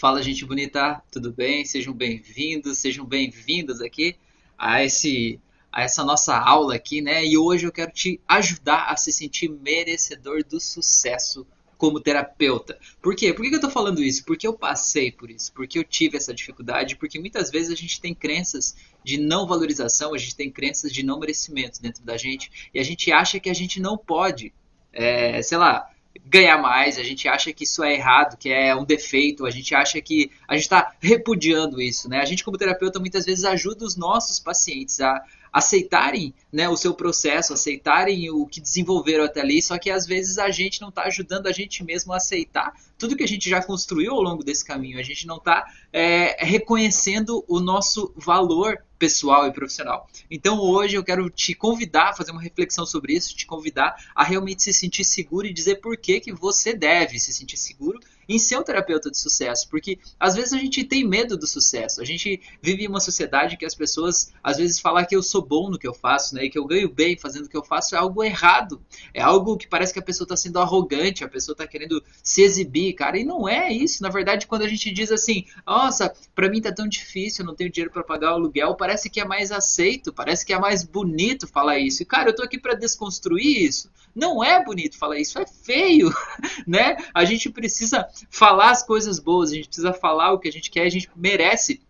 [0.00, 1.62] Fala, gente bonita, tudo bem?
[1.62, 4.16] Sejam bem-vindos, sejam bem-vindas aqui
[4.56, 5.38] a esse
[5.70, 7.22] a essa nossa aula aqui, né?
[7.22, 11.46] E hoje eu quero te ajudar a se sentir merecedor do sucesso
[11.76, 12.78] como terapeuta.
[13.02, 13.34] Por quê?
[13.34, 14.24] Por que eu tô falando isso?
[14.24, 18.00] Porque eu passei por isso, porque eu tive essa dificuldade, porque muitas vezes a gente
[18.00, 22.70] tem crenças de não valorização, a gente tem crenças de não merecimento dentro da gente,
[22.72, 24.50] e a gente acha que a gente não pode,
[24.94, 25.90] é, sei lá,
[26.24, 29.74] ganhar mais, a gente acha que isso é errado, que é um defeito, a gente
[29.74, 32.20] acha que a gente está repudiando isso, né?
[32.20, 36.94] A gente como terapeuta muitas vezes ajuda os nossos pacientes a aceitarem né, o seu
[36.94, 41.02] processo, aceitarem o que desenvolveram até ali, só que às vezes a gente não está
[41.02, 44.64] ajudando a gente mesmo a aceitar tudo que a gente já construiu ao longo desse
[44.64, 50.06] caminho, a gente não está é, reconhecendo o nosso valor pessoal e profissional.
[50.30, 54.22] Então hoje eu quero te convidar a fazer uma reflexão sobre isso, te convidar a
[54.22, 57.98] realmente se sentir seguro e dizer por que, que você deve se sentir seguro
[58.30, 62.00] em ser um terapeuta de sucesso, porque às vezes a gente tem medo do sucesso.
[62.00, 65.44] A gente vive em uma sociedade que as pessoas às vezes falam que eu sou
[65.44, 67.64] bom no que eu faço, né, e que eu ganho bem fazendo o que eu
[67.64, 68.80] faço é algo errado.
[69.12, 72.42] É algo que parece que a pessoa está sendo arrogante, a pessoa está querendo se
[72.42, 74.00] exibir, cara, e não é isso.
[74.00, 77.56] Na verdade, quando a gente diz assim, nossa, para mim tá tão difícil, eu não
[77.56, 80.84] tenho dinheiro para pagar o aluguel, parece que é mais aceito, parece que é mais
[80.84, 82.04] bonito falar isso.
[82.04, 83.90] E cara, eu tô aqui para desconstruir isso.
[84.14, 86.12] Não é bonito falar isso, é feio,
[86.66, 86.96] né?
[87.14, 90.70] A gente precisa falar as coisas boas, a gente precisa falar o que a gente
[90.70, 91.80] quer, a gente merece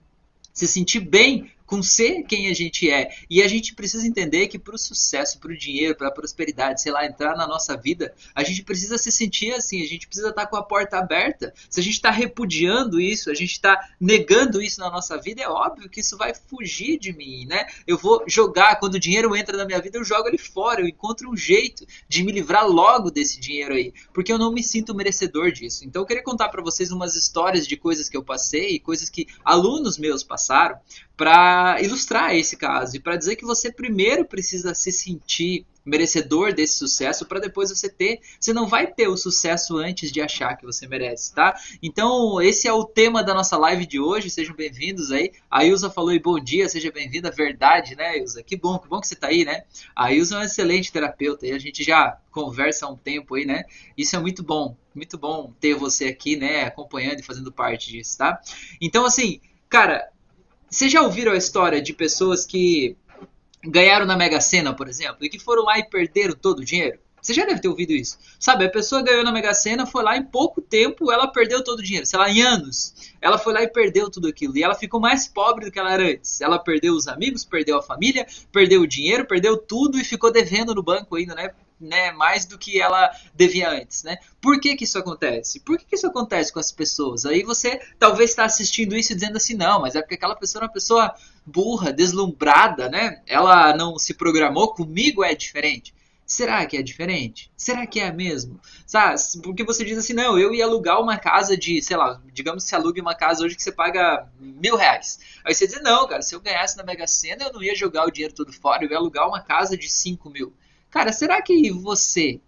[0.52, 3.14] se sentir bem com ser quem a gente é.
[3.30, 6.82] E a gente precisa entender que para o sucesso, para o dinheiro, para a prosperidade,
[6.82, 10.30] sei lá, entrar na nossa vida, a gente precisa se sentir assim, a gente precisa
[10.30, 11.54] estar tá com a porta aberta.
[11.68, 15.48] Se a gente está repudiando isso, a gente está negando isso na nossa vida, é
[15.48, 17.64] óbvio que isso vai fugir de mim, né?
[17.86, 20.88] Eu vou jogar, quando o dinheiro entra na minha vida, eu jogo ele fora, eu
[20.88, 24.92] encontro um jeito de me livrar logo desse dinheiro aí, porque eu não me sinto
[24.92, 25.84] merecedor disso.
[25.84, 29.28] Então eu queria contar para vocês umas histórias de coisas que eu passei, coisas que
[29.44, 30.76] alunos meus passaram,
[31.20, 36.78] para ilustrar esse caso e para dizer que você primeiro precisa se sentir merecedor desse
[36.78, 40.64] sucesso para depois você ter, você não vai ter o sucesso antes de achar que
[40.64, 41.54] você merece, tá?
[41.82, 44.30] Então, esse é o tema da nossa live de hoje.
[44.30, 45.30] Sejam bem-vindos aí.
[45.50, 47.30] A Ilza falou e bom dia, seja bem-vinda.
[47.30, 48.42] Verdade, né, Ilza?
[48.42, 49.64] Que bom, que bom que você tá aí, né?
[49.94, 53.44] A Ilza é uma excelente terapeuta e a gente já conversa há um tempo aí,
[53.44, 53.64] né?
[53.94, 58.16] Isso é muito bom, muito bom ter você aqui, né, acompanhando e fazendo parte disso,
[58.16, 58.40] tá?
[58.80, 59.38] Então, assim,
[59.68, 60.08] cara,
[60.70, 62.96] vocês já ouviram a história de pessoas que
[63.62, 66.98] ganharam na Mega Sena, por exemplo, e que foram lá e perderam todo o dinheiro?
[67.20, 68.18] Você já deve ter ouvido isso.
[68.38, 71.80] Sabe, a pessoa ganhou na Mega Sena, foi lá em pouco tempo, ela perdeu todo
[71.80, 72.06] o dinheiro.
[72.06, 72.94] Sei lá, em anos.
[73.20, 74.56] Ela foi lá e perdeu tudo aquilo.
[74.56, 76.40] E ela ficou mais pobre do que ela era antes.
[76.40, 80.74] Ela perdeu os amigos, perdeu a família, perdeu o dinheiro, perdeu tudo e ficou devendo
[80.74, 81.50] no banco ainda, né?
[81.80, 84.18] Né, mais do que ela devia antes, né?
[84.40, 85.60] Por que que isso acontece?
[85.60, 87.24] Por que que isso acontece com as pessoas?
[87.24, 90.66] Aí você talvez está assistindo isso dizendo assim, não, mas é porque aquela pessoa é
[90.66, 91.14] uma pessoa
[91.46, 93.22] burra, deslumbrada, né?
[93.26, 95.94] Ela não se programou, comigo é diferente.
[96.30, 97.50] Será que é diferente?
[97.56, 98.60] Será que é mesmo?
[98.86, 99.16] Sabe?
[99.42, 102.70] Porque você diz assim, não, eu ia alugar uma casa de, sei lá, digamos que
[102.70, 105.18] você alugue uma casa hoje que você paga mil reais.
[105.44, 108.06] Aí você diz, não, cara, se eu ganhasse na Mega Sena, eu não ia jogar
[108.06, 110.54] o dinheiro todo fora, eu ia alugar uma casa de cinco mil.
[110.90, 112.40] Cara, será que você,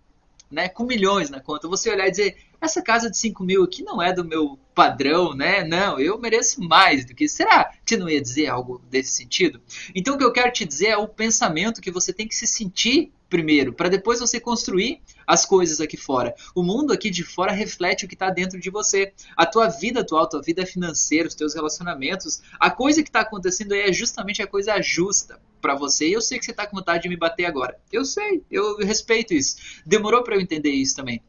[0.50, 3.82] né, com milhões na conta, você olhar e dizer, essa casa de 5 mil aqui
[3.82, 5.64] não é do meu padrão, né?
[5.64, 7.28] Não, eu mereço mais do que.
[7.28, 9.60] Será que não ia dizer algo desse sentido?
[9.94, 12.46] Então o que eu quero te dizer é o pensamento que você tem que se
[12.46, 16.34] sentir primeiro, para depois você construir as coisas aqui fora.
[16.54, 19.12] O mundo aqui de fora reflete o que está dentro de você.
[19.34, 23.20] A tua vida atual, a tua vida financeira, os teus relacionamentos, a coisa que está
[23.20, 26.08] acontecendo aí é justamente a coisa justa para você.
[26.08, 27.78] E eu sei que você está com vontade de me bater agora.
[27.90, 29.56] Eu sei, eu respeito isso.
[29.86, 31.22] Demorou para eu entender isso também.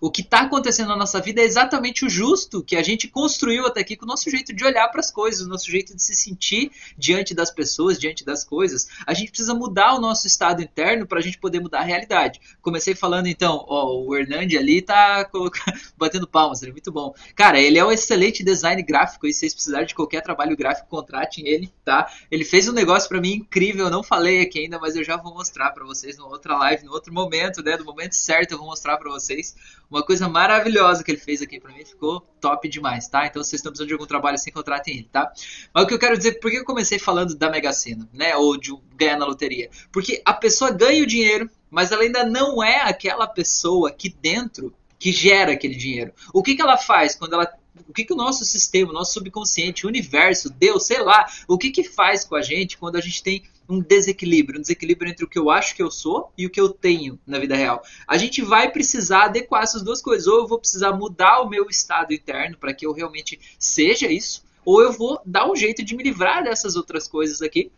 [0.00, 3.66] O que está acontecendo na nossa vida é exatamente o justo que a gente construiu
[3.66, 6.02] até aqui com o nosso jeito de olhar para as coisas, o nosso jeito de
[6.02, 8.88] se sentir diante das pessoas, diante das coisas.
[9.06, 12.40] A gente precisa mudar o nosso estado interno para a gente poder mudar a realidade.
[12.62, 15.28] Comecei falando então, ó, o Hernandi ali tá
[15.98, 17.14] batendo palmas, ele é muito bom.
[17.34, 20.88] Cara, ele é um excelente design gráfico e se vocês precisarem de qualquer trabalho gráfico,
[20.88, 22.10] contratem ele, tá?
[22.30, 25.18] Ele fez um negócio para mim incrível, eu não falei aqui ainda, mas eu já
[25.18, 27.76] vou mostrar para vocês numa outra live, no outro momento, né?
[27.76, 29.54] No momento certo eu vou mostrar para vocês
[29.90, 33.26] uma coisa maravilhosa que ele fez aqui para mim, ficou top demais, tá?
[33.26, 35.32] Então, se vocês estão precisando de algum trabalho assim, contratem ele, tá?
[35.74, 38.36] Mas o que eu quero dizer, por que eu comecei falando da Mega Sena, né?
[38.36, 39.68] Ou de ganhar na loteria?
[39.90, 44.72] Porque a pessoa ganha o dinheiro, mas ela ainda não é aquela pessoa aqui dentro
[44.98, 46.12] que gera aquele dinheiro.
[46.32, 47.50] O que, que ela faz quando ela
[47.88, 51.58] o que, que o nosso sistema, o nosso subconsciente, o universo, Deus, sei lá, o
[51.58, 55.24] que, que faz com a gente quando a gente tem um desequilíbrio, um desequilíbrio entre
[55.24, 57.82] o que eu acho que eu sou e o que eu tenho na vida real.
[58.06, 60.26] A gente vai precisar adequar essas duas coisas.
[60.26, 64.44] Ou eu vou precisar mudar o meu estado interno para que eu realmente seja isso,
[64.64, 67.70] ou eu vou dar um jeito de me livrar dessas outras coisas aqui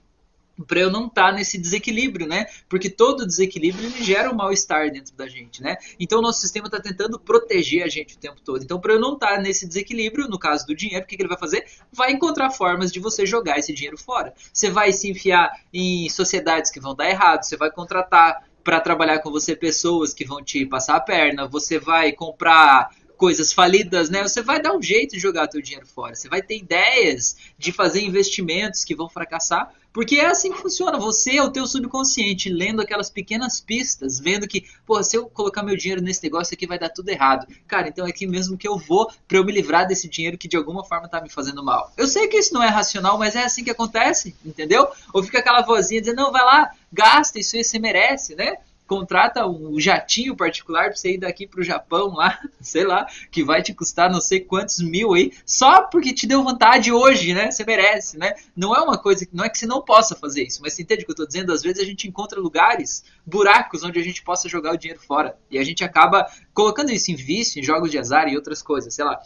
[0.66, 2.46] para eu não estar tá nesse desequilíbrio, né?
[2.68, 5.76] Porque todo desequilíbrio ele gera um mal-estar dentro da gente, né?
[5.98, 8.62] Então o nosso sistema está tentando proteger a gente o tempo todo.
[8.62, 11.22] Então, para eu não estar tá nesse desequilíbrio, no caso do dinheiro, o que, que
[11.22, 11.64] ele vai fazer?
[11.92, 14.34] Vai encontrar formas de você jogar esse dinheiro fora.
[14.52, 19.18] Você vai se enfiar em sociedades que vão dar errado, você vai contratar para trabalhar
[19.18, 22.90] com você pessoas que vão te passar a perna, você vai comprar
[23.22, 24.22] coisas falidas, né?
[24.22, 26.12] Você vai dar um jeito de jogar teu dinheiro fora.
[26.12, 30.98] Você vai ter ideias de fazer investimentos que vão fracassar, porque é assim que funciona.
[30.98, 35.62] Você é o teu subconsciente lendo aquelas pequenas pistas, vendo que, pô, se eu colocar
[35.62, 37.46] meu dinheiro nesse negócio aqui vai dar tudo errado.
[37.66, 40.48] Cara, então é aqui mesmo que eu vou para eu me livrar desse dinheiro que
[40.48, 41.92] de alguma forma tá me fazendo mal.
[41.96, 44.88] Eu sei que isso não é racional, mas é assim que acontece, entendeu?
[45.12, 48.56] Ou fica aquela vozinha dizendo, não, vai lá, gasta, isso aí você merece, né?
[48.92, 53.62] Contrata um jatinho particular para você ir daqui o Japão lá, sei lá, que vai
[53.62, 57.50] te custar não sei quantos mil aí, só porque te deu vontade hoje, né?
[57.50, 58.34] Você merece, né?
[58.54, 61.02] Não é uma coisa, não é que você não possa fazer isso, mas você entende
[61.02, 61.52] o que eu estou dizendo?
[61.52, 65.38] Às vezes a gente encontra lugares, buracos onde a gente possa jogar o dinheiro fora
[65.50, 68.94] e a gente acaba colocando isso em vício, em jogos de azar e outras coisas,
[68.94, 69.18] sei lá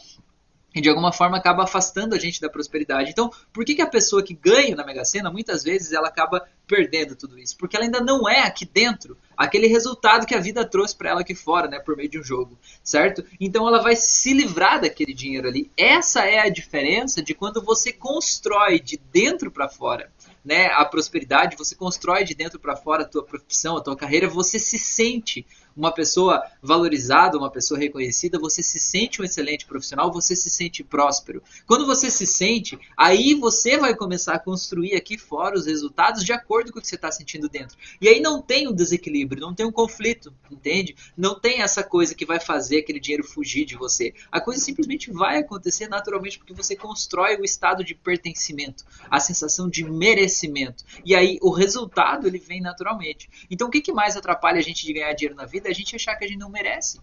[0.75, 3.09] e de alguma forma acaba afastando a gente da prosperidade.
[3.09, 6.47] Então, por que, que a pessoa que ganha na Mega Sena, muitas vezes ela acaba
[6.67, 7.57] perdendo tudo isso?
[7.57, 11.21] Porque ela ainda não é aqui dentro aquele resultado que a vida trouxe para ela
[11.21, 13.23] aqui fora, né, por meio de um jogo, certo?
[13.39, 15.71] Então ela vai se livrar daquele dinheiro ali.
[15.77, 20.11] Essa é a diferença de quando você constrói de dentro para fora
[20.47, 24.29] né, a prosperidade, você constrói de dentro para fora a tua profissão, a tua carreira,
[24.29, 25.45] você se sente
[25.77, 30.83] uma pessoa valorizada, uma pessoa reconhecida, você se sente um excelente profissional, você se sente
[30.83, 31.43] próspero.
[31.67, 36.33] Quando você se sente, aí você vai começar a construir aqui fora os resultados de
[36.33, 37.77] acordo com o que você está sentindo dentro.
[38.01, 40.95] E aí não tem um desequilíbrio, não tem um conflito, entende?
[41.15, 44.13] Não tem essa coisa que vai fazer aquele dinheiro fugir de você.
[44.31, 49.69] A coisa simplesmente vai acontecer naturalmente porque você constrói o estado de pertencimento, a sensação
[49.69, 50.83] de merecimento.
[51.05, 53.29] E aí o resultado ele vem naturalmente.
[53.49, 55.66] Então o que, que mais atrapalha a gente de ganhar dinheiro na vida?
[55.67, 56.99] A gente achar que a gente não merece.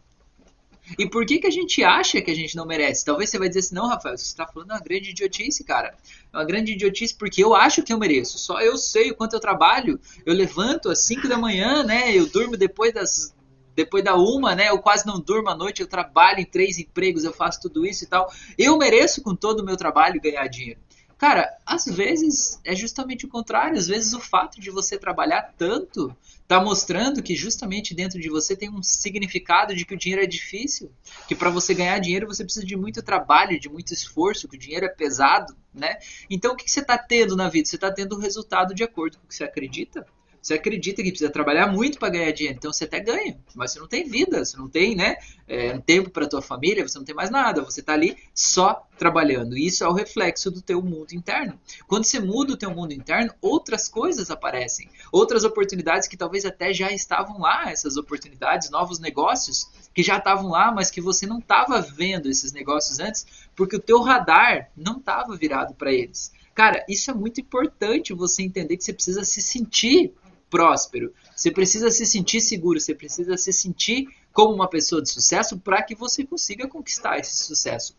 [0.99, 3.05] E por que, que a gente acha que a gente não merece?
[3.05, 5.95] Talvez você vai dizer assim, não, Rafael, você está falando uma grande idiotice, cara.
[6.33, 8.39] É uma grande idiotice porque eu acho que eu mereço.
[8.39, 9.99] Só eu sei o quanto eu trabalho.
[10.27, 12.15] Eu levanto às 5 da manhã, né?
[12.15, 13.35] Eu durmo depois das
[13.75, 14.69] depois da uma, né?
[14.69, 18.05] Eu quase não durmo à noite, eu trabalho em três empregos, eu faço tudo isso
[18.05, 18.33] e tal.
[18.57, 20.79] Eu mereço com todo o meu trabalho ganhar dinheiro.
[21.25, 23.79] Cara, às vezes é justamente o contrário.
[23.79, 28.55] Às vezes o fato de você trabalhar tanto está mostrando que justamente dentro de você
[28.55, 30.93] tem um significado de que o dinheiro é difícil,
[31.27, 34.61] que para você ganhar dinheiro você precisa de muito trabalho, de muito esforço, que o
[34.61, 35.97] dinheiro é pesado, né?
[36.29, 37.71] Então o que, que você está tendo na vida?
[37.71, 40.07] Você está tendo o resultado de acordo com o que você acredita?
[40.45, 43.81] Você acredita que precisa trabalhar muito para ganhar dinheiro, então você até ganha, mas você
[43.81, 45.17] não tem vida, você não tem né,
[45.49, 49.57] é, tempo para tua família, você não tem mais nada, você está ali só trabalhando.
[49.57, 51.59] E isso é o reflexo do teu mundo interno.
[51.87, 56.75] Quando você muda o teu mundo interno, outras coisas aparecem, outras oportunidades que talvez até
[56.75, 61.39] já estavam lá, essas oportunidades, novos negócios que já estavam lá, mas que você não
[61.39, 63.27] estava vendo esses negócios antes,
[63.57, 66.35] porque o teu radar não estava virado para eles.
[66.55, 70.13] Cara, isso é muito importante você entender que você precisa se sentir
[70.55, 71.13] próspero.
[71.35, 75.83] Você precisa se sentir seguro, você precisa se sentir como uma pessoa de sucesso para
[75.83, 77.97] que você consiga conquistar esse sucesso.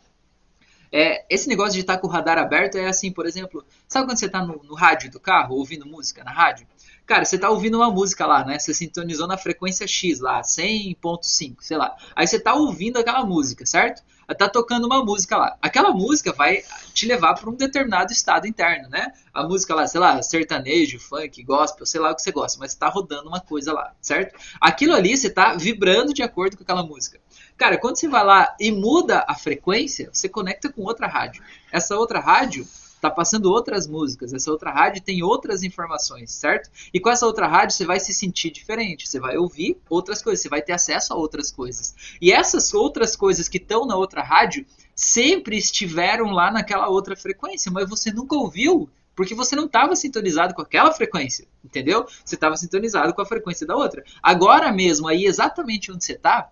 [0.90, 4.18] É, esse negócio de estar com o radar aberto é assim, por exemplo, sabe quando
[4.18, 6.66] você está no, no, rádio do carro, ouvindo música na rádio?
[7.06, 8.58] Cara, você está ouvindo uma música lá, né?
[8.58, 11.94] Você sintonizou na frequência X lá, 100.5, sei lá.
[12.16, 14.02] Aí você está ouvindo aquela música, certo?
[14.34, 15.58] Tá tocando uma música lá.
[15.62, 16.64] Aquela música vai
[16.94, 19.12] te levar para um determinado estado interno, né?
[19.34, 22.72] A música lá, sei lá, sertanejo, funk, gospel, sei lá o que você gosta, mas
[22.72, 24.40] está rodando uma coisa lá, certo?
[24.60, 27.20] Aquilo ali você está vibrando de acordo com aquela música.
[27.58, 31.44] Cara, quando você vai lá e muda a frequência, você conecta com outra rádio.
[31.72, 36.70] Essa outra rádio está passando outras músicas, essa outra rádio tem outras informações, certo?
[36.94, 40.42] E com essa outra rádio você vai se sentir diferente, você vai ouvir outras coisas,
[40.42, 41.96] você vai ter acesso a outras coisas.
[42.22, 47.72] E essas outras coisas que estão na outra rádio sempre estiveram lá naquela outra frequência,
[47.72, 52.06] mas você nunca ouviu porque você não estava sintonizado com aquela frequência, entendeu?
[52.24, 54.04] Você estava sintonizado com a frequência da outra.
[54.22, 56.50] Agora mesmo, aí exatamente onde você está,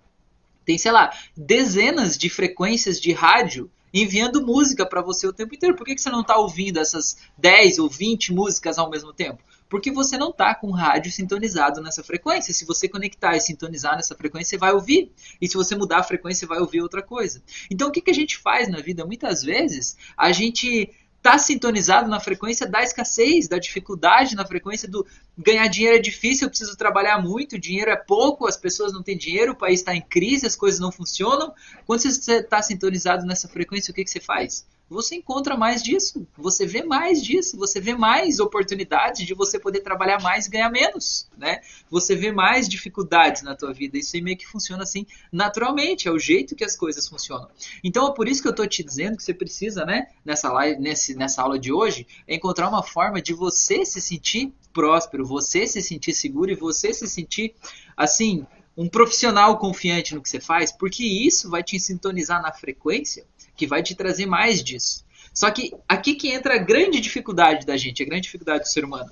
[0.64, 5.76] tem, sei lá, dezenas de frequências de rádio enviando música para você o tempo inteiro.
[5.76, 9.44] Por que, que você não está ouvindo essas 10 ou 20 músicas ao mesmo tempo?
[9.70, 12.54] Porque você não está com o rádio sintonizado nessa frequência.
[12.54, 15.12] Se você conectar e sintonizar nessa frequência, você vai ouvir.
[15.42, 17.42] E se você mudar a frequência, você vai ouvir outra coisa.
[17.72, 19.06] Então, o que, que a gente faz na vida?
[19.06, 20.92] Muitas vezes, a gente
[21.24, 26.46] tá sintonizado na frequência da escassez, da dificuldade, na frequência do ganhar dinheiro é difícil,
[26.46, 29.96] eu preciso trabalhar muito, dinheiro é pouco, as pessoas não têm dinheiro, o país está
[29.96, 31.54] em crise, as coisas não funcionam.
[31.88, 34.66] Quando você está sintonizado nessa frequência, o que, que você faz?
[34.90, 39.82] Você encontra mais disso, você vê mais disso, você vê mais oportunidades de você poder
[39.82, 41.62] trabalhar mais e ganhar menos, né?
[41.90, 46.12] Você vê mais dificuldades na tua vida, isso aí meio que funciona assim naturalmente, é
[46.12, 47.50] o jeito que as coisas funcionam.
[47.84, 50.80] Então é por isso que eu estou te dizendo que você precisa, né, nessa live,
[50.80, 55.82] nesse, nessa aula de hoje, encontrar uma forma de você se sentir próspero, você se
[55.82, 57.56] sentir seguro e você se sentir
[57.96, 63.24] assim, um profissional confiante no que você faz, porque isso vai te sintonizar na frequência
[63.56, 65.04] que vai te trazer mais disso.
[65.34, 68.86] Só que aqui que entra a grande dificuldade da gente, a grande dificuldade do ser
[68.86, 69.12] humano.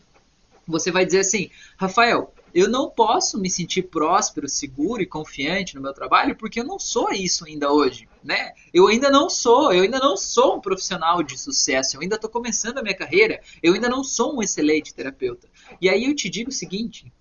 [0.67, 5.81] Você vai dizer assim, Rafael, eu não posso me sentir próspero, seguro e confiante no
[5.81, 8.53] meu trabalho porque eu não sou isso ainda hoje, né?
[8.73, 12.29] Eu ainda não sou, eu ainda não sou um profissional de sucesso, eu ainda estou
[12.29, 15.47] começando a minha carreira, eu ainda não sou um excelente terapeuta.
[15.81, 17.11] E aí eu te digo o seguinte,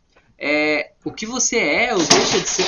[0.43, 2.65] é, o que você é ou deixa de ser.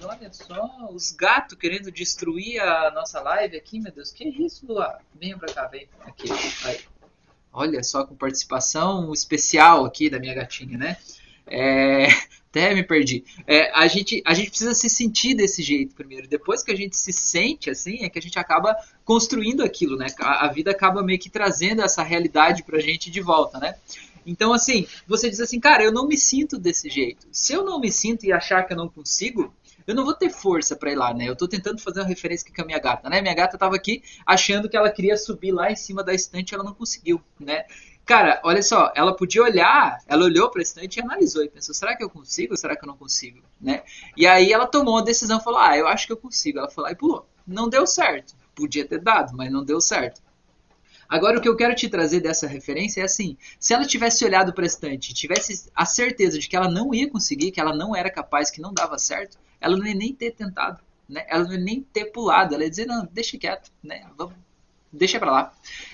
[0.00, 4.10] Olha, olha só, os gatos querendo destruir a nossa live aqui, meu Deus.
[4.10, 4.98] Que isso, Lua?
[5.20, 5.86] Venha pra cá, vem.
[6.00, 6.30] Aqui,
[6.64, 6.80] aí.
[7.52, 10.96] Olha só, com participação especial aqui da minha gatinha, né?
[11.46, 12.06] É,
[12.48, 13.22] até me perdi.
[13.46, 16.26] É, a, gente, a gente precisa se sentir desse jeito primeiro.
[16.26, 20.06] Depois que a gente se sente assim, é que a gente acaba construindo aquilo, né?
[20.18, 23.74] A, a vida acaba meio que trazendo essa realidade pra gente de volta, né?
[24.26, 27.26] Então, assim, você diz assim, cara, eu não me sinto desse jeito.
[27.32, 29.52] Se eu não me sinto e achar que eu não consigo,
[29.86, 31.28] eu não vou ter força para ir lá, né?
[31.28, 33.20] Eu tô tentando fazer uma referência aqui com a minha gata, né?
[33.20, 36.64] Minha gata tava aqui achando que ela queria subir lá em cima da estante ela
[36.64, 37.64] não conseguiu, né?
[38.06, 41.74] Cara, olha só, ela podia olhar, ela olhou para a estante e analisou e pensou:
[41.74, 43.40] será que eu consigo será que eu não consigo?
[43.60, 43.82] Né?
[44.16, 46.58] E aí ela tomou a decisão, falou: ah, eu acho que eu consigo.
[46.58, 47.26] Ela falou e pulou.
[47.46, 48.34] Não deu certo.
[48.54, 50.22] Podia ter dado, mas não deu certo.
[51.08, 54.52] Agora, o que eu quero te trazer dessa referência é assim: se ela tivesse olhado
[54.52, 57.94] para a estante, tivesse a certeza de que ela não ia conseguir, que ela não
[57.94, 61.24] era capaz, que não dava certo, ela não ia nem ter tentado, né?
[61.28, 64.06] Ela não ia nem ter pulado, ela ia dizer: não, deixa quieto, né?
[64.16, 64.34] Vamos,
[64.96, 65.52] deixa para lá.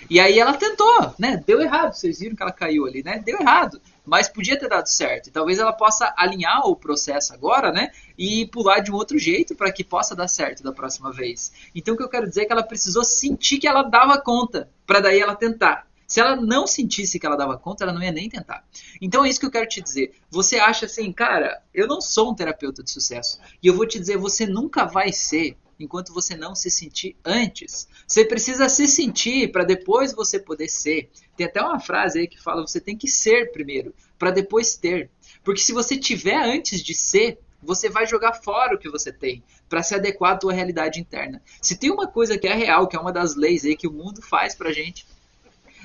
[0.09, 1.43] E aí ela tentou, né?
[1.47, 3.23] Deu errado, vocês viram que ela caiu ali, né?
[3.25, 3.81] Deu errado
[4.11, 5.29] mas podia ter dado certo.
[5.29, 7.93] E talvez ela possa alinhar o processo agora, né?
[8.19, 11.53] E pular de um outro jeito para que possa dar certo da próxima vez.
[11.73, 14.69] Então o que eu quero dizer é que ela precisou sentir que ela dava conta,
[14.85, 15.87] para daí ela tentar.
[16.09, 18.65] Se ela não sentisse que ela dava conta, ela não ia nem tentar.
[19.01, 20.13] Então é isso que eu quero te dizer.
[20.29, 23.39] Você acha assim, cara, eu não sou um terapeuta de sucesso.
[23.63, 27.89] E eu vou te dizer, você nunca vai ser enquanto você não se sentir antes.
[28.07, 31.11] Você precisa se sentir para depois você poder ser.
[31.37, 35.11] Tem até uma frase aí que fala: você tem que ser primeiro, para depois ter.
[35.43, 39.43] Porque se você tiver antes de ser, você vai jogar fora o que você tem
[39.69, 41.43] para se adequar à tua realidade interna.
[41.61, 43.93] Se tem uma coisa que é real, que é uma das leis aí que o
[43.93, 45.07] mundo faz pra gente,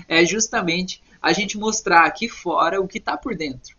[0.08, 3.75] é justamente a gente mostrar aqui fora o que está por dentro.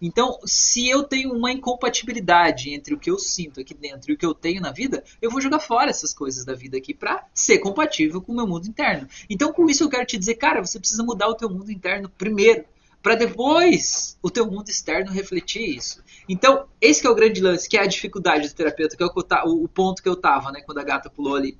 [0.00, 4.16] Então, se eu tenho uma incompatibilidade entre o que eu sinto aqui dentro e o
[4.16, 7.26] que eu tenho na vida, eu vou jogar fora essas coisas da vida aqui para
[7.34, 9.08] ser compatível com o meu mundo interno.
[9.28, 12.08] Então, com isso eu quero te dizer, cara, você precisa mudar o teu mundo interno
[12.08, 12.64] primeiro,
[13.02, 16.02] para depois o teu mundo externo refletir isso.
[16.28, 19.64] Então, esse é o grande lance, que é a dificuldade do terapeuta, que é o,
[19.64, 21.56] o ponto que eu tava, né, quando a gata pulou ali.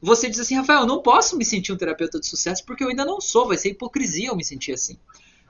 [0.00, 2.88] Você diz assim, Rafael, eu não posso me sentir um terapeuta de sucesso porque eu
[2.88, 4.98] ainda não sou, vai ser hipocrisia eu me sentir assim.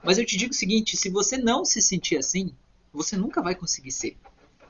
[0.03, 2.53] Mas eu te digo o seguinte: se você não se sentir assim,
[2.91, 4.17] você nunca vai conseguir ser.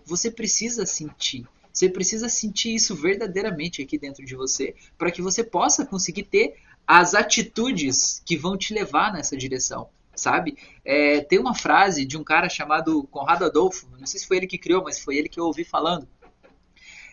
[0.06, 1.46] Você precisa sentir.
[1.72, 6.56] Você precisa sentir isso verdadeiramente aqui dentro de você, para que você possa conseguir ter
[6.88, 10.58] as atitudes que vão te levar nessa direção, sabe?
[10.84, 14.48] É, tem uma frase de um cara chamado Conrado Adolfo, não sei se foi ele
[14.48, 16.08] que criou, mas foi ele que eu ouvi falando.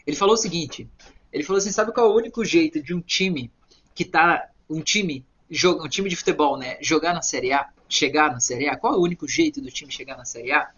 [0.07, 0.89] Ele falou o seguinte:
[1.33, 3.53] ele falou assim, sabe qual é o único jeito de um time
[3.95, 5.27] que tá um time
[5.63, 7.69] um time de futebol, né, jogar na Série A?
[7.89, 8.77] Chegar na Série A?
[8.77, 10.71] Qual é o único jeito do time chegar na Série A?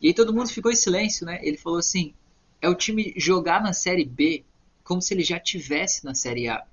[0.00, 1.40] E aí todo mundo ficou em silêncio, né?
[1.42, 2.14] Ele falou assim:
[2.60, 4.44] é o time jogar na Série B
[4.84, 6.64] como se ele já tivesse na Série A.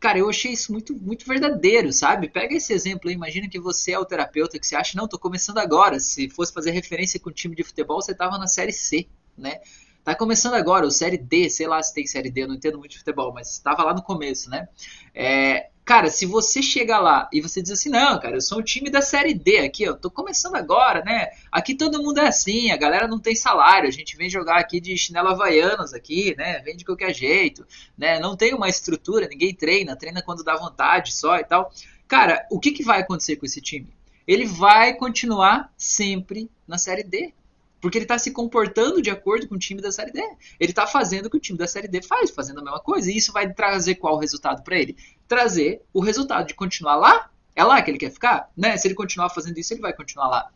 [0.00, 2.28] Cara, eu achei isso muito, muito verdadeiro, sabe?
[2.28, 5.16] Pega esse exemplo aí, imagina que você é o terapeuta que você acha, não, tô
[5.16, 6.00] começando agora.
[6.00, 9.06] Se fosse fazer referência com o time de futebol, você tava na Série C,
[9.38, 9.60] né?
[10.02, 12.78] Tá começando agora, ou Série D, sei lá se tem Série D, eu não entendo
[12.78, 14.68] muito de futebol, mas estava lá no começo, né?
[15.14, 18.62] É, Cara, se você chega lá e você diz assim, não, cara, eu sou o
[18.62, 21.30] time da série D aqui, eu tô começando agora, né?
[21.50, 24.80] Aqui todo mundo é assim, a galera não tem salário, a gente vem jogar aqui
[24.80, 26.60] de chinelo havaianos aqui, né?
[26.60, 27.66] Vem de qualquer jeito,
[27.98, 28.20] né?
[28.20, 31.72] Não tem uma estrutura, ninguém treina, treina quando dá vontade só e tal.
[32.06, 33.92] Cara, o que, que vai acontecer com esse time?
[34.24, 37.34] Ele vai continuar sempre na série D.
[37.82, 40.20] Porque ele está se comportando de acordo com o time da Série D.
[40.60, 43.10] Ele está fazendo o que o time da Série D faz, fazendo a mesma coisa.
[43.10, 44.96] E isso vai trazer qual resultado para ele?
[45.26, 47.28] Trazer o resultado de continuar lá.
[47.56, 48.48] É lá que ele quer ficar?
[48.56, 48.76] Né?
[48.76, 50.48] Se ele continuar fazendo isso, ele vai continuar lá.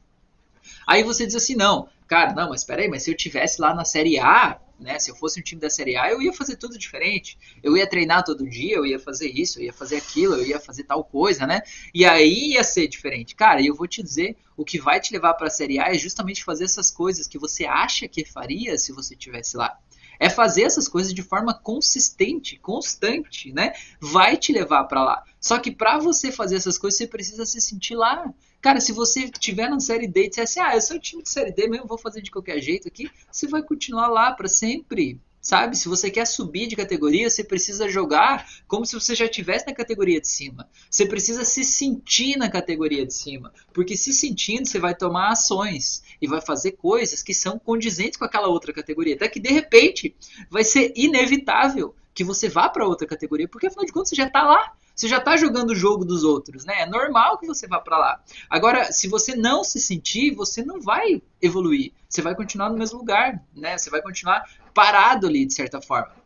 [0.87, 3.85] Aí você diz assim, não, cara, não, mas peraí, mas se eu tivesse lá na
[3.85, 4.99] Série A, né?
[4.99, 7.39] Se eu fosse um time da Série A, eu ia fazer tudo diferente.
[7.63, 10.61] Eu ia treinar todo dia, eu ia fazer isso, eu ia fazer aquilo, eu ia
[10.61, 11.63] fazer tal coisa, né?
[11.95, 13.35] E aí ia ser diferente.
[13.35, 15.99] Cara, eu vou te dizer, o que vai te levar para a Série A é
[15.99, 19.79] justamente fazer essas coisas que você acha que faria se você tivesse lá.
[20.19, 23.75] É fazer essas coisas de forma consistente, constante, né?
[24.01, 25.25] Vai te levar para lá.
[25.39, 28.33] Só que para você fazer essas coisas, você precisa se sentir lá.
[28.67, 31.23] Cara, se você estiver na série D e disser assim, ah, eu sou um time
[31.23, 34.49] de série D mesmo, vou fazer de qualquer jeito aqui, você vai continuar lá para
[34.49, 35.21] sempre.
[35.41, 35.77] Sabe?
[35.77, 39.73] Se você quer subir de categoria, você precisa jogar como se você já estivesse na
[39.73, 40.69] categoria de cima.
[40.91, 43.53] Você precisa se sentir na categoria de cima.
[43.73, 48.25] Porque se sentindo, você vai tomar ações e vai fazer coisas que são condizentes com
[48.25, 49.15] aquela outra categoria.
[49.15, 50.13] Até que de repente
[50.51, 54.27] vai ser inevitável que você vá para outra categoria, porque afinal de contas você já
[54.27, 54.75] está lá.
[54.97, 56.81] Você já está jogando o jogo dos outros, né?
[56.81, 58.25] É normal que você vá para lá.
[58.49, 61.93] Agora, se você não se sentir, você não vai evoluir.
[62.09, 63.77] Você vai continuar no mesmo lugar, né?
[63.77, 66.17] Você vai continuar parado ali, de certa forma.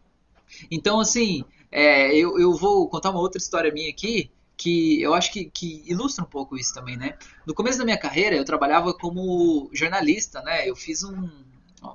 [0.70, 5.32] Então, assim, é, eu, eu vou contar uma outra história minha aqui, que eu acho
[5.32, 7.18] que, que, ilustra um pouco isso também, né?
[7.44, 10.68] No começo da minha carreira, eu trabalhava como jornalista, né?
[10.68, 11.28] Eu fiz um,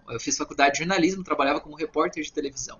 [0.10, 2.80] eu fiz faculdade de jornalismo, trabalhava como repórter de televisão.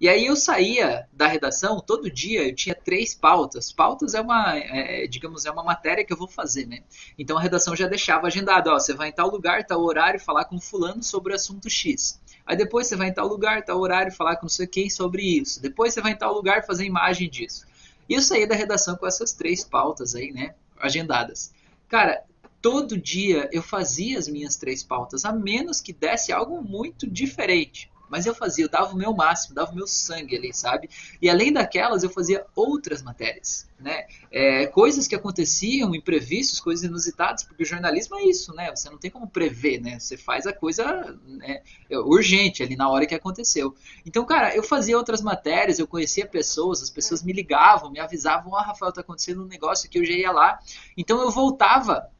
[0.00, 3.70] E aí eu saía da redação, todo dia eu tinha três pautas.
[3.70, 6.80] Pautas é uma, é, digamos, é uma matéria que eu vou fazer, né?
[7.18, 10.46] Então a redação já deixava agendado, ó, você vai em tal lugar, tal horário, falar
[10.46, 12.18] com fulano sobre o assunto X.
[12.46, 15.22] Aí depois você vai em tal lugar, tal horário, falar com não sei quem sobre
[15.22, 15.60] isso.
[15.60, 17.66] Depois você vai em tal lugar fazer imagem disso.
[18.08, 20.54] E eu saía da redação com essas três pautas aí, né?
[20.80, 21.52] Agendadas.
[21.88, 22.24] Cara,
[22.60, 27.90] todo dia eu fazia as minhas três pautas, a menos que desse algo muito diferente.
[28.10, 30.90] Mas eu fazia, eu dava o meu máximo, dava o meu sangue ali, sabe?
[31.22, 34.04] E além daquelas, eu fazia outras matérias, né?
[34.32, 38.68] É, coisas que aconteciam, imprevistos, coisas inusitadas, porque o jornalismo é isso, né?
[38.74, 40.00] Você não tem como prever, né?
[40.00, 41.62] Você faz a coisa né,
[42.04, 43.76] urgente ali na hora que aconteceu.
[44.04, 48.56] Então, cara, eu fazia outras matérias, eu conhecia pessoas, as pessoas me ligavam, me avisavam,
[48.56, 50.58] ah, Rafael, tá acontecendo um negócio que eu já ia lá.
[50.96, 52.10] Então eu voltava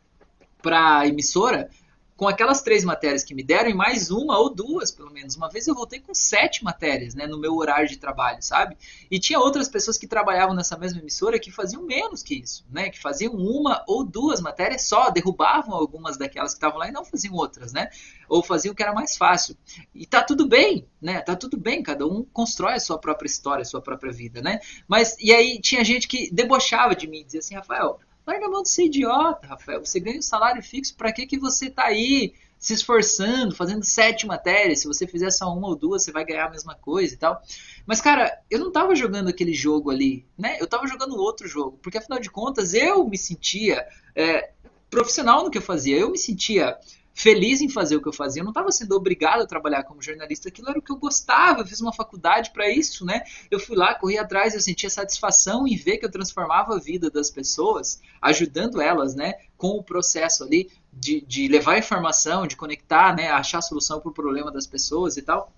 [0.60, 1.68] para a emissora
[2.20, 5.36] com aquelas três matérias que me deram e mais uma ou duas, pelo menos.
[5.36, 8.76] Uma vez eu voltei com sete matérias, né, no meu horário de trabalho, sabe?
[9.10, 12.90] E tinha outras pessoas que trabalhavam nessa mesma emissora que faziam menos que isso, né?
[12.90, 17.06] Que faziam uma ou duas matérias só, derrubavam algumas daquelas que estavam lá e não
[17.06, 17.88] faziam outras, né?
[18.28, 19.56] Ou faziam o que era mais fácil.
[19.94, 21.22] E tá tudo bem, né?
[21.22, 24.60] Tá tudo bem, cada um constrói a sua própria história, a sua própria vida, né?
[24.86, 28.62] Mas e aí tinha gente que debochava de mim, dizia assim, Rafael, Larga a mão
[28.62, 29.84] de ser idiota, Rafael.
[29.84, 34.26] Você ganha um salário fixo, para que, que você está aí se esforçando, fazendo sete
[34.26, 34.80] matérias?
[34.80, 37.42] Se você fizer só uma ou duas, você vai ganhar a mesma coisa e tal.
[37.86, 40.56] Mas, cara, eu não estava jogando aquele jogo ali, né?
[40.60, 44.50] Eu estava jogando outro jogo, porque afinal de contas eu me sentia é,
[44.90, 45.96] profissional no que eu fazia.
[45.96, 46.76] Eu me sentia
[47.20, 48.40] feliz em fazer o que eu fazia.
[48.40, 50.48] Eu não estava sendo obrigado a trabalhar como jornalista.
[50.48, 51.60] Aquilo era o que eu gostava.
[51.60, 53.22] Eu fiz uma faculdade para isso, né?
[53.50, 57.10] Eu fui lá, corri atrás, eu sentia satisfação em ver que eu transformava a vida
[57.10, 59.34] das pessoas, ajudando elas, né?
[59.58, 63.30] Com o processo ali de, de levar informação, de conectar, né?
[63.30, 65.52] Achar solução para o problema das pessoas e tal.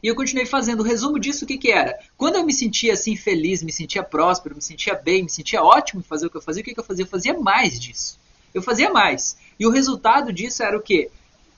[0.00, 0.80] E eu continuei fazendo.
[0.80, 1.98] O resumo disso, o que, que era?
[2.16, 6.00] Quando eu me sentia assim feliz, me sentia próspero, me sentia bem, me sentia ótimo
[6.00, 7.04] em fazer o que eu fazia, o que, que eu fazia?
[7.04, 8.16] Eu fazia mais disso.
[8.54, 9.36] Eu fazia mais.
[9.58, 11.10] E o resultado disso era o quê?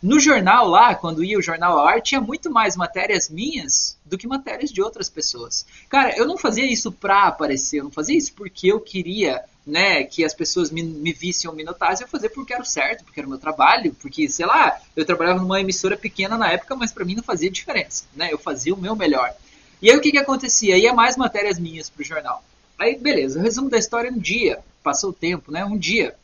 [0.02, 4.16] No jornal lá, quando ia o jornal ao ar, tinha muito mais matérias minhas do
[4.16, 5.66] que matérias de outras pessoas.
[5.90, 10.02] Cara, eu não fazia isso pra aparecer, eu não fazia isso porque eu queria, né,
[10.04, 13.04] que as pessoas me, me vissem ou me notassem, eu fazia porque era o certo,
[13.04, 16.74] porque era o meu trabalho, porque, sei lá, eu trabalhava numa emissora pequena na época,
[16.74, 19.30] mas para mim não fazia diferença, né, eu fazia o meu melhor.
[19.82, 20.78] E aí o que que acontecia?
[20.78, 22.42] Ia mais matérias minhas pro jornal.
[22.78, 26.14] Aí, beleza, o resumo da história um dia, passou o tempo, né, um dia,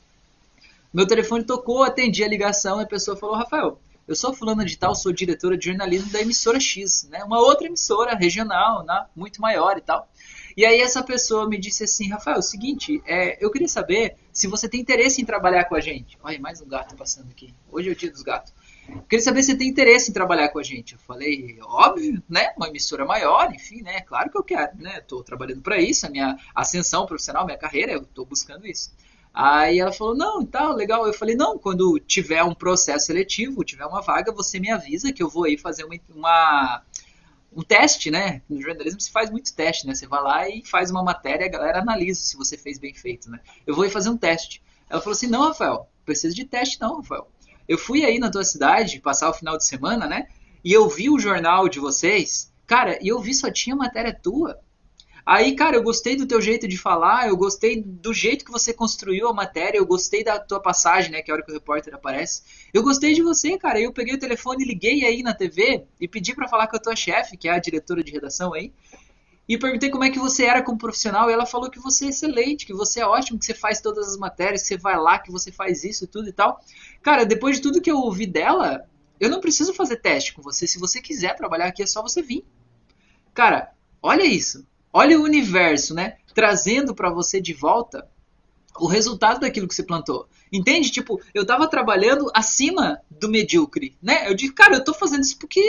[0.97, 3.79] meu telefone tocou, atendi a ligação e a pessoa falou: Rafael,
[4.09, 7.23] eu sou fulana de tal, sou diretora de jornalismo da emissora X, né?
[7.23, 9.05] Uma outra emissora regional, né?
[9.15, 10.09] muito maior e tal.
[10.57, 14.17] E aí essa pessoa me disse assim, Rafael, é o seguinte, é, eu queria saber
[14.33, 16.17] se você tem interesse em trabalhar com a gente.
[16.23, 17.53] Olha, mais um gato passando aqui.
[17.71, 18.55] Hoje é o dia dos gatos.
[18.89, 20.95] Eu queria saber se você tem interesse em trabalhar com a gente.
[20.95, 22.55] Eu falei, óbvio, né?
[22.57, 24.01] Uma emissora maior, enfim, né?
[24.01, 24.97] Claro que eu quero, né?
[24.97, 28.93] Estou trabalhando para isso, a minha ascensão profissional, minha carreira, eu estou buscando isso.
[29.39, 31.07] Aí ela falou, não, tá, legal.
[31.07, 35.23] Eu falei, não, quando tiver um processo seletivo, tiver uma vaga, você me avisa que
[35.23, 36.83] eu vou aí fazer uma, uma
[37.55, 38.41] um teste, né?
[38.49, 39.95] No jornalismo se faz muito teste, né?
[39.95, 43.31] Você vai lá e faz uma matéria, a galera analisa se você fez bem feito,
[43.31, 43.39] né?
[43.67, 44.63] Eu vou aí fazer um teste.
[44.89, 47.31] Ela falou assim, não, Rafael, precisa de teste não, Rafael.
[47.69, 50.29] Eu fui aí na tua cidade passar o final de semana, né?
[50.65, 54.59] E eu vi o jornal de vocês, cara, e eu vi só tinha matéria tua.
[55.27, 58.73] Aí, cara, eu gostei do teu jeito de falar, eu gostei do jeito que você
[58.73, 61.55] construiu a matéria, eu gostei da tua passagem, né, que é a hora que o
[61.55, 62.43] repórter aparece.
[62.73, 63.81] Eu gostei de você, cara.
[63.81, 66.95] Eu peguei o telefone, liguei aí na TV e pedi para falar com a tua
[66.95, 68.73] chefe, que é a diretora de redação aí.
[69.49, 72.09] E perguntei como é que você era como profissional, e ela falou que você é
[72.11, 75.19] excelente, que você é ótimo, que você faz todas as matérias, que você vai lá,
[75.19, 76.61] que você faz isso e tudo e tal.
[77.03, 80.69] Cara, depois de tudo que eu ouvi dela, eu não preciso fazer teste com você.
[80.69, 82.45] Se você quiser trabalhar aqui, é só você vir.
[83.35, 84.65] Cara, olha isso.
[84.99, 86.15] Olha o universo, né?
[86.35, 88.09] Trazendo para você de volta
[88.79, 90.27] o resultado daquilo que você plantou.
[90.51, 90.91] Entende?
[90.91, 94.27] Tipo, eu tava trabalhando acima do medíocre, né?
[94.27, 95.61] Eu digo, cara, eu tô fazendo isso porque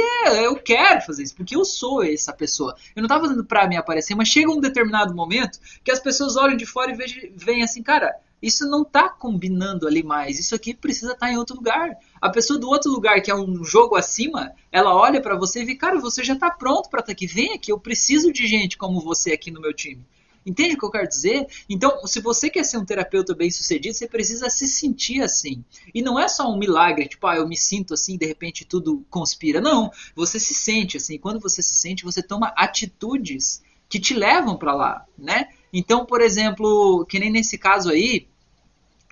[0.42, 2.74] eu quero fazer isso, porque eu sou essa pessoa.
[2.96, 6.38] Eu não tava fazendo pra me aparecer, mas chega um determinado momento que as pessoas
[6.38, 10.40] olham de fora e veem assim, cara, isso não está combinando ali mais.
[10.40, 11.98] Isso aqui precisa estar tá em outro lugar.
[12.22, 15.66] A pessoa do outro lugar, que é um jogo acima, ela olha para você e
[15.66, 17.26] vê, cara, você já está pronto para estar tá aqui.
[17.26, 20.06] Vem aqui, eu preciso de gente como você aqui no meu time.
[20.48, 21.46] Entende o que eu quero dizer?
[21.68, 25.62] Então, se você quer ser um terapeuta bem sucedido, você precisa se sentir assim.
[25.94, 29.06] E não é só um milagre, tipo, ah, eu me sinto assim, de repente tudo
[29.10, 29.60] conspira.
[29.60, 31.18] Não, você se sente assim.
[31.18, 35.50] Quando você se sente, você toma atitudes que te levam para lá, né?
[35.72, 38.28] Então, por exemplo, que nem nesse caso aí,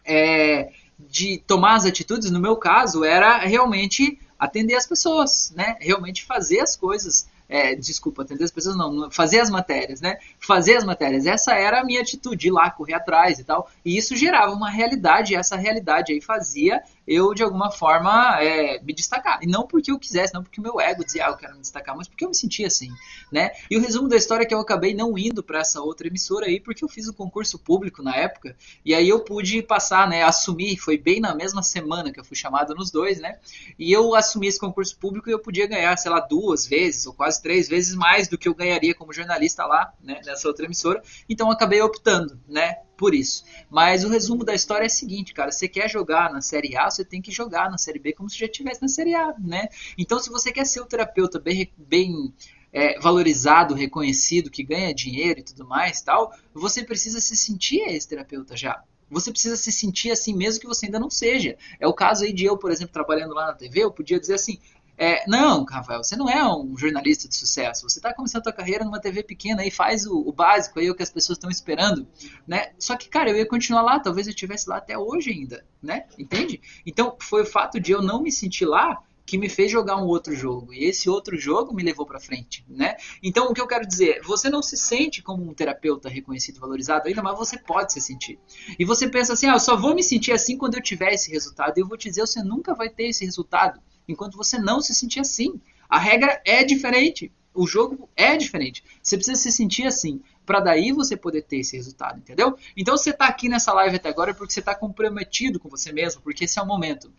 [0.06, 5.78] é, de tomar as atitudes, no meu caso, era realmente atender as pessoas, né?
[5.80, 10.18] Realmente fazer as coisas é, desculpa, atender as pessoas não, fazer as matérias, né?
[10.40, 11.26] Fazer as matérias.
[11.26, 13.70] Essa era a minha atitude, ir lá, correr atrás e tal.
[13.84, 18.82] E isso gerava uma realidade, e essa realidade aí fazia eu, de alguma forma, é,
[18.82, 19.40] me destacar.
[19.42, 21.62] E não porque eu quisesse, não porque o meu ego dizia, ah, eu quero me
[21.62, 22.90] destacar, mas porque eu me sentia assim,
[23.32, 23.52] né?
[23.70, 26.48] E o resumo da história é que eu acabei não indo para essa outra emissora
[26.48, 30.08] aí, porque eu fiz o um concurso público na época, e aí eu pude passar,
[30.08, 33.40] né, assumir, foi bem na mesma semana que eu fui chamado nos dois, né?
[33.78, 37.14] E eu assumi esse concurso público e eu podia ganhar, sei lá, duas vezes, ou
[37.14, 41.02] quase três vezes mais do que eu ganharia como jornalista lá, né, nessa outra emissora.
[41.30, 43.44] Então acabei optando, né, por isso.
[43.70, 46.90] Mas o resumo da história é o seguinte, cara, você quer jogar na Série A,
[46.90, 49.68] você tem que jogar na Série B como se já estivesse na Série A, né?
[49.98, 52.34] Então, se você quer ser o terapeuta bem, bem
[52.72, 58.08] é, valorizado, reconhecido, que ganha dinheiro e tudo mais, tal, você precisa se sentir esse
[58.08, 58.84] terapeuta já.
[59.10, 61.58] Você precisa se sentir assim mesmo que você ainda não seja.
[61.80, 64.34] É o caso aí de eu, por exemplo, trabalhando lá na TV, eu podia dizer
[64.34, 64.60] assim,
[64.98, 67.90] é, não, Rafael, você não é um jornalista de sucesso.
[67.90, 70.90] Você está começando a sua carreira numa TV pequena e faz o, o, básico aí,
[70.90, 72.08] o que as pessoas estão esperando,
[72.48, 72.72] né?
[72.80, 76.06] Só que, cara, eu ia continuar lá, talvez eu estivesse lá até hoje ainda, né?
[76.18, 76.62] Entende?
[76.86, 80.06] Então, foi o fato de eu não me sentir lá que me fez jogar um
[80.06, 80.74] outro jogo.
[80.74, 82.96] E esse outro jogo me levou para frente, né?
[83.24, 87.08] Então, o que eu quero dizer, você não se sente como um terapeuta reconhecido, valorizado
[87.08, 88.40] ainda, mas você pode se sentir.
[88.78, 91.32] E você pensa assim, ah, eu só vou me sentir assim quando eu tiver esse
[91.32, 91.78] resultado.
[91.78, 94.94] E eu vou te dizer, você nunca vai ter esse resultado enquanto você não se
[94.94, 95.60] sentir assim.
[95.90, 97.32] A regra é diferente.
[97.54, 98.84] O jogo é diferente.
[99.02, 102.58] Você precisa se sentir assim para daí você poder ter esse resultado, entendeu?
[102.78, 106.22] Então você está aqui nessa live até agora porque você está comprometido com você mesmo,
[106.22, 107.12] porque esse é o momento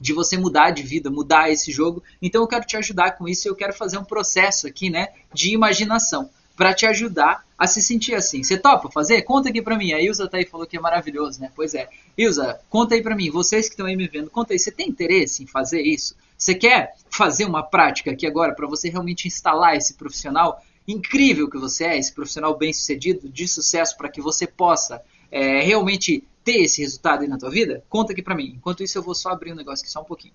[0.00, 2.02] de você mudar de vida, mudar esse jogo.
[2.20, 3.48] Então eu quero te ajudar com isso.
[3.48, 8.14] Eu quero fazer um processo aqui, né, de imaginação para te ajudar a se sentir
[8.14, 8.42] assim.
[8.44, 9.22] Você topa fazer?
[9.22, 9.92] Conta aqui para mim.
[9.92, 11.50] A Ilza tá aí falou que é maravilhoso, né?
[11.56, 11.88] Pois é.
[12.16, 13.30] Ilza, conta aí para mim.
[13.30, 14.58] Vocês que estão aí me vendo, conta aí.
[14.58, 16.14] Você tem interesse em fazer isso?
[16.36, 21.58] Você quer fazer uma prática aqui agora para você realmente instalar esse profissional incrível que
[21.58, 26.62] você é, esse profissional bem sucedido, de sucesso, para que você possa é, realmente ter
[26.62, 27.82] esse resultado aí na tua vida?
[27.88, 28.54] Conta aqui para mim.
[28.56, 30.32] Enquanto isso, eu vou só abrir um negócio aqui só um pouquinho.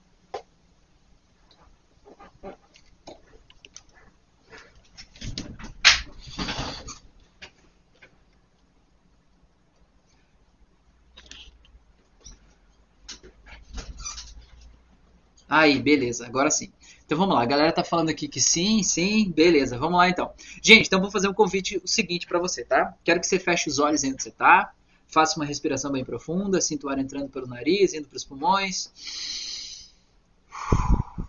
[15.54, 16.74] Aí, beleza, agora sim.
[17.06, 20.34] Então vamos lá, a galera tá falando aqui que sim, sim, beleza, vamos lá então.
[20.64, 22.96] Gente, então vou fazer um convite o seguinte para você, tá?
[23.04, 24.74] Quero que você feche os olhos onde você tá,
[25.08, 29.94] faça uma respiração bem profunda, sinta o ar entrando pelo nariz, indo para os pulmões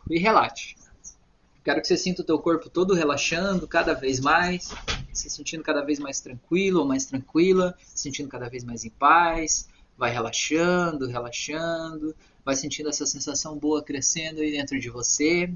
[0.09, 0.75] e relaxe.
[1.63, 4.71] Quero que você sinta o teu corpo todo relaxando cada vez mais,
[5.13, 8.91] se sentindo cada vez mais tranquilo ou mais tranquila, se sentindo cada vez mais em
[8.91, 9.69] paz.
[9.97, 15.53] Vai relaxando, relaxando, vai sentindo essa sensação boa crescendo aí dentro de você.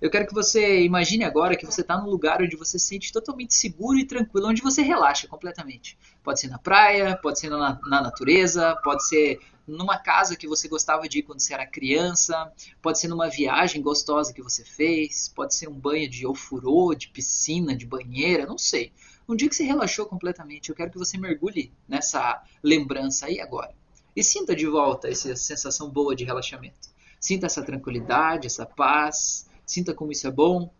[0.00, 3.12] Eu quero que você imagine agora que você está num lugar onde você se sente
[3.12, 5.98] totalmente seguro e tranquilo, onde você relaxa completamente.
[6.22, 10.66] Pode ser na praia, pode ser na, na natureza, pode ser numa casa que você
[10.66, 12.50] gostava de ir quando você era criança,
[12.82, 17.08] pode ser numa viagem gostosa que você fez, pode ser um banho de ofurô, de
[17.08, 18.92] piscina, de banheira, não sei.
[19.28, 23.79] Um dia que você relaxou completamente, eu quero que você mergulhe nessa lembrança aí agora.
[24.20, 26.90] E sinta de volta essa sensação boa de relaxamento.
[27.18, 29.48] Sinta essa tranquilidade, essa paz.
[29.64, 30.70] Sinta como isso é bom.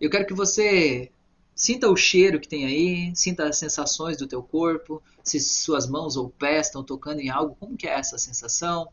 [0.00, 1.10] Eu quero que você
[1.52, 6.16] sinta o cheiro que tem aí, sinta as sensações do teu corpo, se suas mãos
[6.16, 8.88] ou pés estão tocando em algo, como que é essa sensação?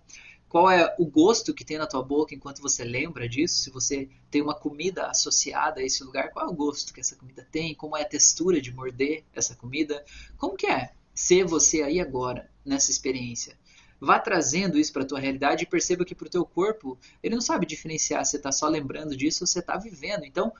[0.49, 3.61] Qual é o gosto que tem na tua boca enquanto você lembra disso?
[3.61, 7.15] Se você tem uma comida associada a esse lugar, qual é o gosto que essa
[7.15, 7.75] comida tem?
[7.75, 10.03] Como é a textura de morder essa comida?
[10.35, 13.57] Como que é ser você aí agora, nessa experiência?
[13.99, 17.35] Vá trazendo isso para a tua realidade e perceba que para o teu corpo, ele
[17.35, 20.25] não sabe diferenciar se você está só lembrando disso ou se você está vivendo.
[20.25, 20.51] Então,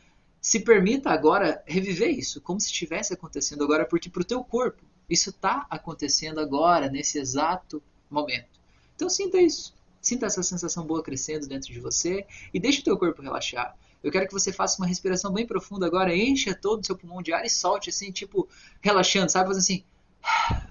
[0.42, 4.84] se permita agora reviver isso, como se estivesse acontecendo agora, porque para o teu corpo,
[5.10, 8.60] isso está acontecendo agora, nesse exato momento.
[8.96, 9.74] Então, sinta isso.
[10.02, 13.76] Sinta essa sensação boa crescendo dentro de você e deixe o teu corpo relaxar.
[14.04, 17.24] Eu quero que você faça uma respiração bem profunda agora, encha todo o seu pulmão
[17.24, 18.48] de ar e solte assim, tipo,
[18.80, 19.48] relaxando, sabe?
[19.48, 19.84] Faz assim.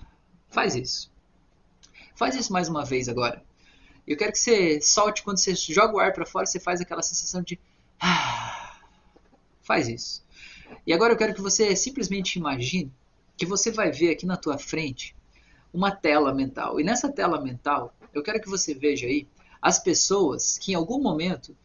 [0.49, 1.14] Faz isso.
[2.15, 3.43] Faz isso mais uma vez agora.
[4.07, 7.03] Eu quero que você solte quando você joga o ar para fora, você faz aquela
[7.03, 7.59] sensação de
[9.63, 10.23] Faz isso.
[10.87, 12.93] E agora eu quero que você simplesmente imagine
[13.37, 15.17] que você vai ver aqui na tua frente
[15.73, 16.79] uma tela mental.
[16.79, 19.27] E nessa tela mental eu quero que você veja aí
[19.61, 21.57] as pessoas que em algum momento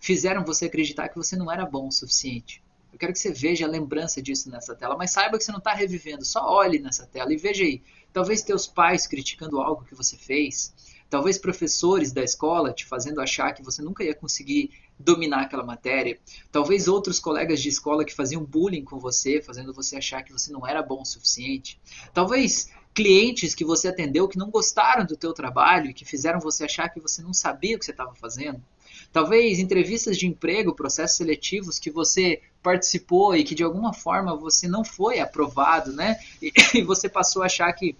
[0.00, 2.62] fizeram você acreditar que você não era bom o suficiente.
[2.96, 5.58] Eu quero que você veja a lembrança disso nessa tela, mas saiba que você não
[5.58, 6.24] está revivendo.
[6.24, 7.82] Só olhe nessa tela e veja aí.
[8.10, 10.72] Talvez teus pais criticando algo que você fez,
[11.10, 16.18] talvez professores da escola te fazendo achar que você nunca ia conseguir dominar aquela matéria,
[16.50, 20.50] talvez outros colegas de escola que faziam bullying com você, fazendo você achar que você
[20.50, 21.78] não era bom o suficiente,
[22.14, 26.64] talvez clientes que você atendeu que não gostaram do teu trabalho e que fizeram você
[26.64, 28.62] achar que você não sabia o que você estava fazendo.
[29.12, 34.68] Talvez entrevistas de emprego, processos seletivos que você participou e que de alguma forma você
[34.68, 36.18] não foi aprovado, né?
[36.42, 37.96] E, e você passou a achar que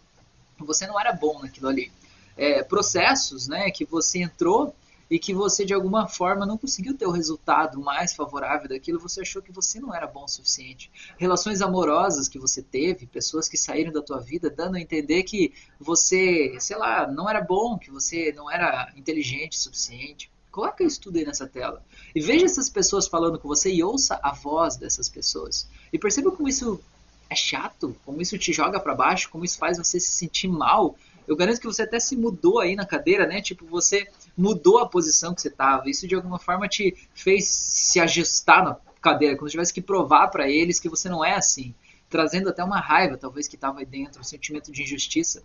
[0.59, 1.93] você não era bom naquilo ali.
[2.37, 3.71] É, processos, né?
[3.71, 4.75] Que você entrou
[5.11, 9.21] e que você de alguma forma não conseguiu ter o resultado mais favorável daquilo, você
[9.21, 10.91] achou que você não era bom o suficiente.
[11.17, 15.55] Relações amorosas que você teve, pessoas que saíram da tua vida dando a entender que
[15.79, 20.31] você, sei lá, não era bom, que você não era inteligente o suficiente.
[20.57, 21.85] Coloca isso tudo aí nessa tela.
[22.15, 25.69] E veja essas pessoas falando com você e ouça a voz dessas pessoas.
[25.93, 26.81] E perceba como isso
[27.29, 30.97] é chato, como isso te joga para baixo, como isso faz você se sentir mal.
[31.29, 33.43] Eu garanto que você até se mudou aí na cadeira, né?
[33.43, 35.91] Tipo, você mudou a posição que você estava.
[35.91, 40.29] Isso de alguma forma te fez se ajustar na cadeira, como se tivesse que provar
[40.29, 41.75] para eles que você não é assim,
[42.09, 45.43] trazendo até uma raiva, talvez que estava aí dentro, um sentimento de injustiça.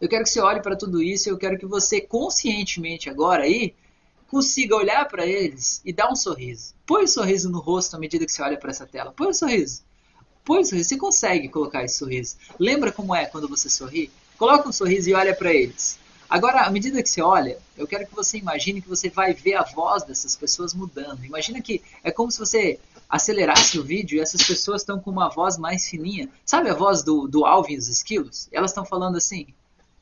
[0.00, 3.74] Eu quero que você olhe para tudo isso, eu quero que você conscientemente agora aí
[4.34, 6.74] consiga olhar para eles e dar um sorriso.
[6.84, 9.12] Põe um sorriso no rosto à medida que você olha para essa tela.
[9.12, 9.82] Põe um sorriso.
[10.44, 10.88] Põe um sorriso.
[10.88, 12.34] Você consegue colocar esse sorriso.
[12.58, 14.10] Lembra como é quando você sorri?
[14.36, 16.00] Coloca um sorriso e olha para eles.
[16.28, 19.54] Agora, à medida que você olha, eu quero que você imagine que você vai ver
[19.54, 21.24] a voz dessas pessoas mudando.
[21.24, 25.28] Imagina que é como se você acelerasse o vídeo e essas pessoas estão com uma
[25.28, 26.28] voz mais fininha.
[26.44, 28.48] Sabe a voz do, do Alvin e os Esquilos?
[28.50, 29.46] Elas estão falando assim: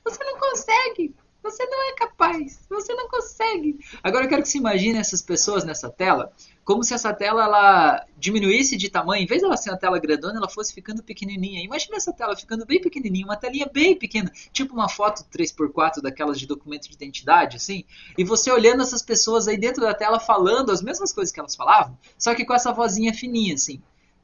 [0.02, 3.78] Você não consegue, você não é capaz, você não consegue.
[4.02, 6.32] Agora eu quero que você imagine essas pessoas nessa tela
[6.64, 10.38] como se essa tela ela diminuísse de tamanho, em vez dela ser uma tela grandona,
[10.38, 11.62] ela fosse ficando pequenininha.
[11.62, 16.38] Imagina essa tela ficando bem pequenininha, uma telinha bem pequena, tipo uma foto 3x4 daquelas
[16.38, 17.84] de documento de identidade, assim,
[18.16, 21.56] e você olhando essas pessoas aí dentro da tela falando as mesmas coisas que elas
[21.56, 23.82] falavam, só que com essa vozinha fininha, assim.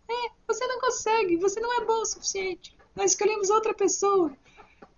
[0.09, 2.75] É, você não consegue, você não é bom o suficiente.
[2.95, 4.33] Nós escolhemos outra pessoa.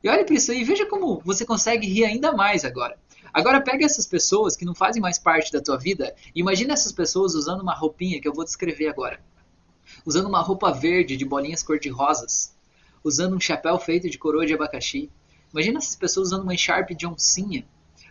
[0.02, 2.98] E olha para isso aí, veja como você consegue rir ainda mais agora.
[3.32, 6.90] Agora pega essas pessoas que não fazem mais parte da tua vida e imagina essas
[6.90, 9.20] pessoas usando uma roupinha que eu vou descrever agora.
[10.04, 12.54] Usando uma roupa verde de bolinhas cor-de-rosas.
[13.04, 15.10] Usando um chapéu feito de coroa de abacaxi.
[15.52, 17.66] Imagina essas pessoas usando uma echarpe de oncinha.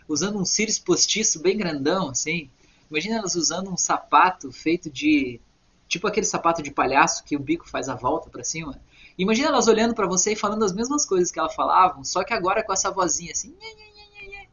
[0.08, 2.50] Usando um cílios postiço bem grandão, assim.
[2.90, 5.40] Imagina elas usando um sapato feito de...
[5.88, 8.80] Tipo aquele sapato de palhaço que o bico faz a volta para cima.
[9.22, 12.32] Imagina elas olhando para você e falando as mesmas coisas que elas falavam, só que
[12.32, 13.54] agora com essa vozinha assim...
[13.60, 14.46] Nha, nha,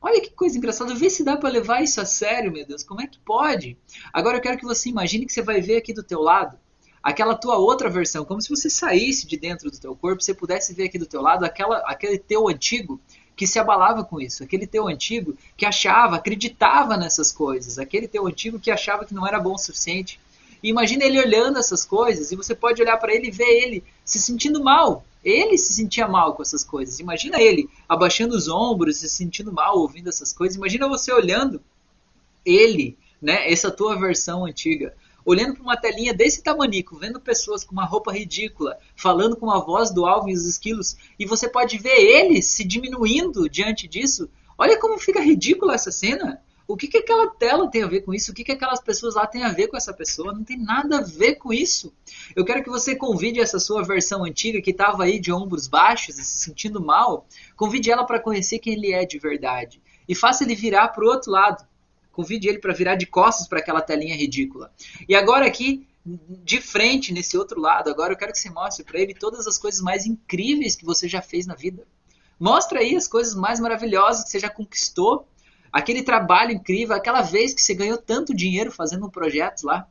[0.00, 3.00] Olha que coisa engraçada, vê se dá para levar isso a sério, meu Deus, como
[3.00, 3.76] é que pode?
[4.12, 6.56] Agora eu quero que você imagine que você vai ver aqui do teu lado
[7.06, 10.74] aquela tua outra versão, como se você saísse de dentro do teu corpo, você pudesse
[10.74, 13.00] ver aqui do teu lado aquela, aquele teu antigo
[13.36, 18.26] que se abalava com isso, aquele teu antigo que achava, acreditava nessas coisas, aquele teu
[18.26, 20.18] antigo que achava que não era bom o suficiente.
[20.62, 23.84] E imagina ele olhando essas coisas e você pode olhar para ele e ver ele
[24.04, 27.00] se sentindo mal, ele se sentia mal com essas coisas.
[27.00, 30.56] Imagina ele abaixando os ombros, se sentindo mal ouvindo essas coisas.
[30.56, 31.60] Imagina você olhando
[32.44, 37.72] ele, né, essa tua versão antiga, olhando para uma telinha desse tamanico, vendo pessoas com
[37.72, 41.76] uma roupa ridícula, falando com a voz do Alvin e os esquilos, e você pode
[41.78, 44.30] ver ele se diminuindo diante disso.
[44.56, 46.40] Olha como fica ridícula essa cena.
[46.68, 48.32] O que, que aquela tela tem a ver com isso?
[48.32, 50.32] O que, que aquelas pessoas lá têm a ver com essa pessoa?
[50.32, 51.92] Não tem nada a ver com isso.
[52.34, 56.18] Eu quero que você convide essa sua versão antiga que estava aí de ombros baixos
[56.18, 57.26] e se sentindo mal.
[57.56, 59.80] Convide ela para conhecer quem ele é de verdade.
[60.08, 61.64] E faça ele virar para o outro lado.
[62.10, 64.72] Convide ele para virar de costas para aquela telinha ridícula.
[65.08, 68.98] E agora aqui, de frente, nesse outro lado, agora eu quero que você mostre para
[68.98, 71.86] ele todas as coisas mais incríveis que você já fez na vida.
[72.40, 75.28] Mostra aí as coisas mais maravilhosas que você já conquistou
[75.72, 79.86] aquele trabalho incrível, aquela vez que você ganhou tanto dinheiro fazendo um projeto lá,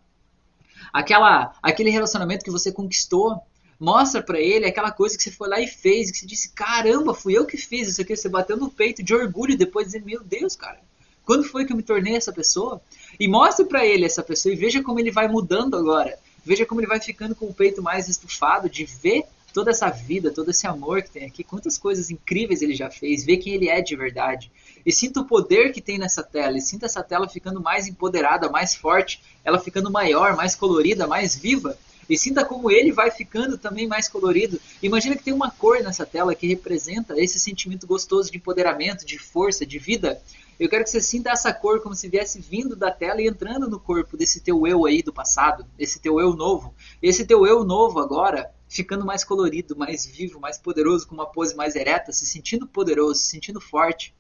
[0.94, 3.42] aquela, aquele relacionamento que você conquistou,
[3.80, 7.14] mostra para ele aquela coisa que você foi lá e fez, que você disse, caramba,
[7.14, 10.24] fui eu que fiz isso aqui, você bateu no peito de orgulho depois dizer, meu
[10.24, 10.80] Deus, cara,
[11.26, 12.82] quando foi que eu me tornei essa pessoa?
[13.20, 16.18] E mostre para ele essa pessoa e veja como ele vai mudando agora.
[16.46, 19.24] Veja como ele vai ficando com o peito mais estufado de ver
[19.56, 23.24] toda essa vida, todo esse amor que tem aqui, quantas coisas incríveis ele já fez,
[23.24, 24.52] ver quem ele é de verdade.
[24.86, 28.50] E sinta o poder que tem nessa tela, e sinta essa tela ficando mais empoderada,
[28.50, 31.78] mais forte, ela ficando maior, mais colorida, mais viva.
[32.10, 34.60] E sinta como ele vai ficando também mais colorido.
[34.84, 39.18] Imagina que tem uma cor nessa tela que representa esse sentimento gostoso de empoderamento, de
[39.18, 40.22] força, de vida.
[40.60, 43.70] Eu quero que você sinta essa cor como se viesse vindo da tela e entrando
[43.70, 46.76] no corpo desse teu eu aí do passado, esse teu eu novo.
[47.02, 51.56] Esse teu eu novo agora ficando mais colorido, mais vivo, mais poderoso, com uma pose
[51.56, 54.14] mais ereta, se sentindo poderoso, se sentindo forte.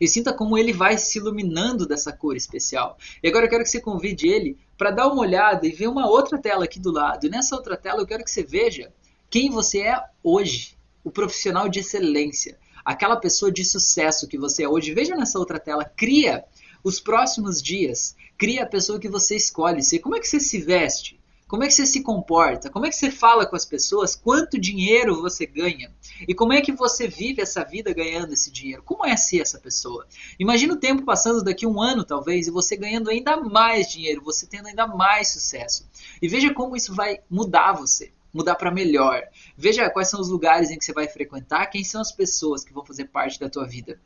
[0.00, 2.96] E sinta como ele vai se iluminando dessa cor especial.
[3.22, 6.08] E agora eu quero que você convide ele para dar uma olhada e ver uma
[6.08, 7.26] outra tela aqui do lado.
[7.26, 8.92] E nessa outra tela eu quero que você veja
[9.30, 14.68] quem você é hoje, o profissional de excelência, aquela pessoa de sucesso que você é
[14.68, 14.94] hoje.
[14.94, 16.44] Veja nessa outra tela, cria
[16.82, 20.00] os próximos dias, cria a pessoa que você escolhe ser.
[20.00, 21.18] Como é que você se veste?
[21.46, 22.70] Como é que você se comporta?
[22.70, 24.16] Como é que você fala com as pessoas?
[24.16, 25.94] Quanto dinheiro você ganha?
[26.26, 28.82] E como é que você vive essa vida ganhando esse dinheiro?
[28.82, 30.06] Como é ser essa pessoa?
[30.38, 34.46] Imagina o tempo passando daqui um ano, talvez, e você ganhando ainda mais dinheiro, você
[34.46, 35.86] tendo ainda mais sucesso.
[36.20, 39.22] E veja como isso vai mudar você mudar para melhor.
[39.56, 42.72] Veja quais são os lugares em que você vai frequentar, quem são as pessoas que
[42.72, 44.00] vão fazer parte da tua vida.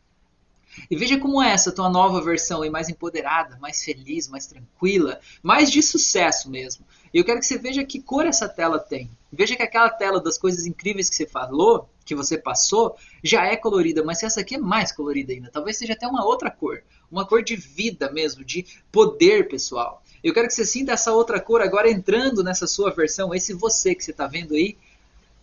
[0.91, 5.19] E veja como é essa tua nova versão e mais empoderada, mais feliz, mais tranquila,
[5.43, 6.85] mais de sucesso mesmo.
[7.13, 9.11] E eu quero que você veja que cor essa tela tem.
[9.33, 13.57] Veja que aquela tela das coisas incríveis que você falou, que você passou, já é
[13.57, 15.51] colorida, mas essa aqui é mais colorida ainda.
[15.51, 20.03] Talvez seja até uma outra cor, uma cor de vida mesmo, de poder pessoal.
[20.25, 23.95] Eu quero que você sinta essa outra cor agora entrando nessa sua versão, esse você
[23.95, 24.77] que você está vendo aí,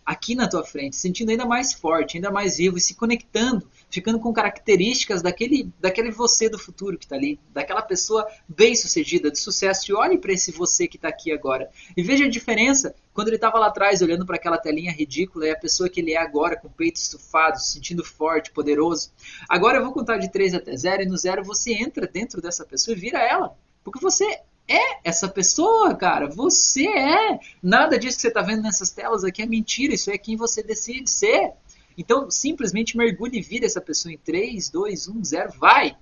[0.06, 4.20] aqui na tua frente, sentindo ainda mais forte, ainda mais vivo e se conectando, ficando
[4.20, 9.90] com características daquele, daquele você do futuro que está ali, daquela pessoa bem-sucedida, de sucesso.
[9.90, 13.36] E olhe para esse você que está aqui agora e veja a diferença quando ele
[13.36, 16.56] estava lá atrás olhando para aquela telinha ridícula e a pessoa que ele é agora,
[16.56, 19.10] com o peito estufado, se sentindo forte, poderoso.
[19.48, 22.64] Agora eu vou contar de 3 até 0 e no 0 você entra dentro dessa
[22.64, 23.56] pessoa e vira ela.
[23.82, 26.28] Porque você é essa pessoa, cara.
[26.28, 27.38] Você é.
[27.62, 29.94] Nada disso que você está vendo nessas telas aqui é mentira.
[29.94, 31.52] Isso é quem você decide ser.
[31.96, 35.96] Então, simplesmente mergulhe e vira essa pessoa em 3, 2, 1, 0, vai!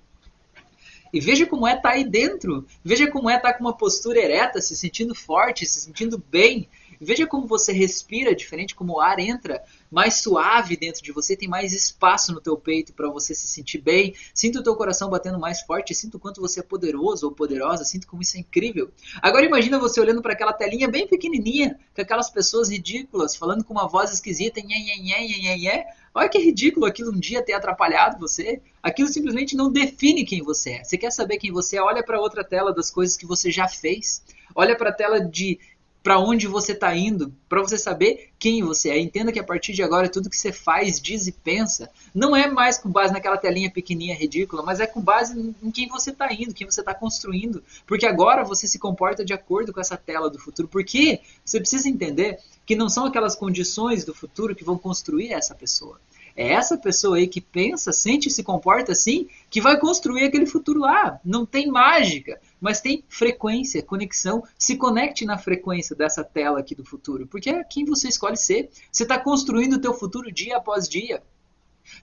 [1.13, 2.65] E veja como é estar tá aí dentro.
[2.83, 6.67] Veja como é estar tá com uma postura ereta, se sentindo forte, se sentindo bem.
[7.05, 11.47] Veja como você respira diferente, como o ar entra mais suave dentro de você, tem
[11.47, 14.13] mais espaço no teu peito para você se sentir bem.
[14.33, 17.85] Sinta o teu coração batendo mais forte, sinta o quanto você é poderoso ou poderosa,
[17.85, 18.89] sinta como isso é incrível.
[19.21, 23.73] Agora imagina você olhando para aquela telinha bem pequenininha, com aquelas pessoas ridículas, falando com
[23.73, 25.85] uma voz esquisita, nhê, nhê, nhê, nhê, nhê.
[26.13, 28.61] Olha que ridículo aquilo um dia ter atrapalhado você.
[28.81, 30.83] Aquilo simplesmente não define quem você é.
[30.83, 31.81] Você quer saber quem você é?
[31.81, 34.23] Olha para outra tela das coisas que você já fez.
[34.55, 35.59] Olha para a tela de
[36.05, 38.99] para onde você está indo, para você saber quem você é.
[38.99, 42.47] Entenda que a partir de agora tudo que você faz, diz e pensa não é
[42.47, 46.31] mais com base naquela telinha pequenininha ridícula, mas é com base em quem você está
[46.31, 50.29] indo, quem você está construindo, porque agora você se comporta de acordo com essa tela
[50.29, 50.67] do futuro.
[50.67, 52.37] Porque você precisa entender
[52.67, 55.99] que não são aquelas condições do futuro que vão construir essa pessoa.
[56.35, 60.45] É essa pessoa aí que pensa, sente e se comporta assim que vai construir aquele
[60.45, 61.19] futuro lá.
[61.23, 64.43] Não tem mágica, mas tem frequência, conexão.
[64.59, 68.69] Se conecte na frequência dessa tela aqui do futuro, porque é quem você escolhe ser.
[68.91, 71.23] Você está construindo o teu futuro dia após dia.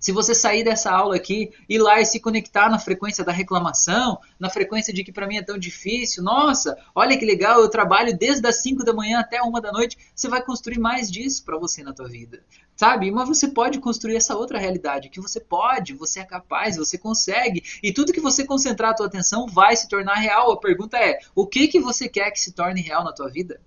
[0.01, 4.19] Se você sair dessa aula aqui, ir lá e se conectar na frequência da reclamação,
[4.39, 8.17] na frequência de que para mim é tão difícil, nossa, olha que legal, eu trabalho
[8.17, 11.59] desde as 5 da manhã até uma da noite, você vai construir mais disso para
[11.59, 12.43] você na tua vida.
[12.75, 13.11] Sabe?
[13.11, 17.63] Mas você pode construir essa outra realidade, que você pode, você é capaz, você consegue,
[17.83, 20.51] e tudo que você concentrar a tua atenção vai se tornar real.
[20.51, 23.61] A pergunta é: o que que você quer que se torne real na tua vida?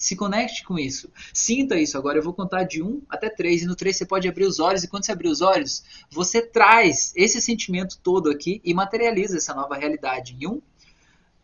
[0.00, 1.12] Se conecte com isso.
[1.30, 1.98] Sinta isso.
[1.98, 3.64] Agora eu vou contar de 1 até 3.
[3.64, 4.82] E no 3 você pode abrir os olhos.
[4.82, 9.52] E quando você abrir os olhos, você traz esse sentimento todo aqui e materializa essa
[9.52, 10.38] nova realidade.
[10.40, 10.62] Em 1,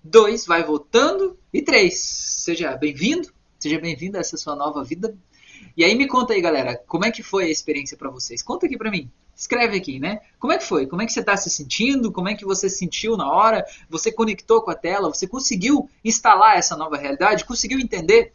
[0.02, 1.38] 2, vai voltando.
[1.52, 1.94] E 3.
[1.94, 3.30] Seja bem-vindo.
[3.58, 5.14] Seja bem-vindo a essa sua nova vida.
[5.76, 8.42] E aí me conta aí, galera, como é que foi a experiência para vocês?
[8.42, 9.10] Conta aqui para mim.
[9.36, 10.20] Escreve aqui, né?
[10.38, 10.86] Como é que foi?
[10.86, 12.10] Como é que você está se sentindo?
[12.10, 13.66] Como é que você se sentiu na hora?
[13.90, 15.12] Você conectou com a tela?
[15.12, 17.44] Você conseguiu instalar essa nova realidade?
[17.44, 18.32] Conseguiu entender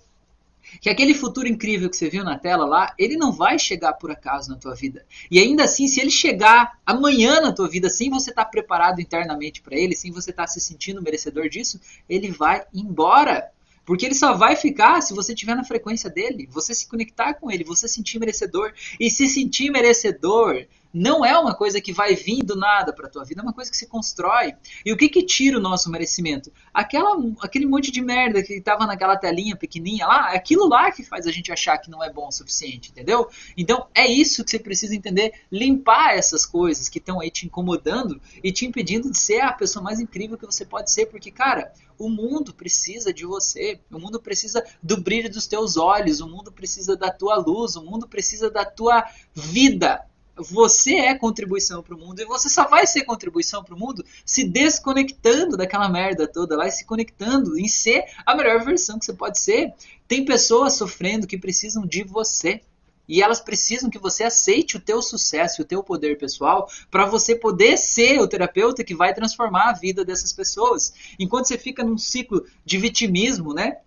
[0.80, 4.12] que aquele futuro incrível que você viu na tela lá, ele não vai chegar por
[4.12, 5.06] acaso na tua vida.
[5.30, 9.02] E ainda assim, se ele chegar amanhã na tua vida, sem você estar tá preparado
[9.02, 13.52] internamente para ele, sem você estar tá se sentindo merecedor disso, ele vai embora.
[13.86, 17.50] Porque ele só vai ficar se você estiver na frequência dele, você se conectar com
[17.50, 18.74] ele, você sentir merecedor.
[19.00, 23.10] E se sentir merecedor não é uma coisa que vai vir do nada para a
[23.10, 24.54] tua vida, é uma coisa que se constrói.
[24.86, 26.52] E o que que tira o nosso merecimento?
[26.74, 31.04] Aquela, aquele monte de merda que estava naquela telinha pequenininha lá, é aquilo lá que
[31.04, 33.30] faz a gente achar que não é bom o suficiente, entendeu?
[33.56, 38.22] Então é isso que você precisa entender, limpar essas coisas que estão aí te incomodando
[38.44, 41.72] e te impedindo de ser a pessoa mais incrível que você pode ser, porque cara,
[41.98, 46.52] o mundo precisa de você, o mundo precisa do brilho dos teus olhos, o mundo
[46.52, 50.04] precisa da tua luz, o mundo precisa da tua vida
[50.36, 54.04] você é contribuição para o mundo e você só vai ser contribuição para o mundo
[54.26, 59.06] se desconectando daquela merda toda lá e se conectando em ser a melhor versão que
[59.06, 59.74] você pode ser.
[60.08, 62.62] Tem pessoas sofrendo que precisam de você.
[63.10, 67.06] E elas precisam que você aceite o teu sucesso e o teu poder pessoal para
[67.06, 70.94] você poder ser o terapeuta que vai transformar a vida dessas pessoas.
[71.20, 73.80] Enquanto você fica num ciclo de vitimismo, né?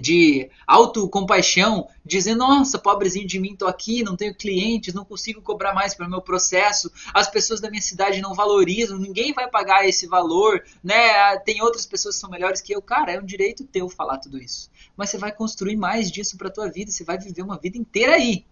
[0.00, 5.74] De autocompaixão, dizendo, nossa, pobrezinho de mim, tô aqui, não tenho clientes, não consigo cobrar
[5.74, 10.06] mais pelo meu processo, as pessoas da minha cidade não valorizam, ninguém vai pagar esse
[10.06, 11.36] valor, né?
[11.38, 12.82] Tem outras pessoas que são melhores que eu.
[12.82, 14.70] Cara, é um direito teu falar tudo isso.
[14.96, 18.14] Mas você vai construir mais disso pra tua vida, você vai viver uma vida inteira
[18.14, 18.44] aí.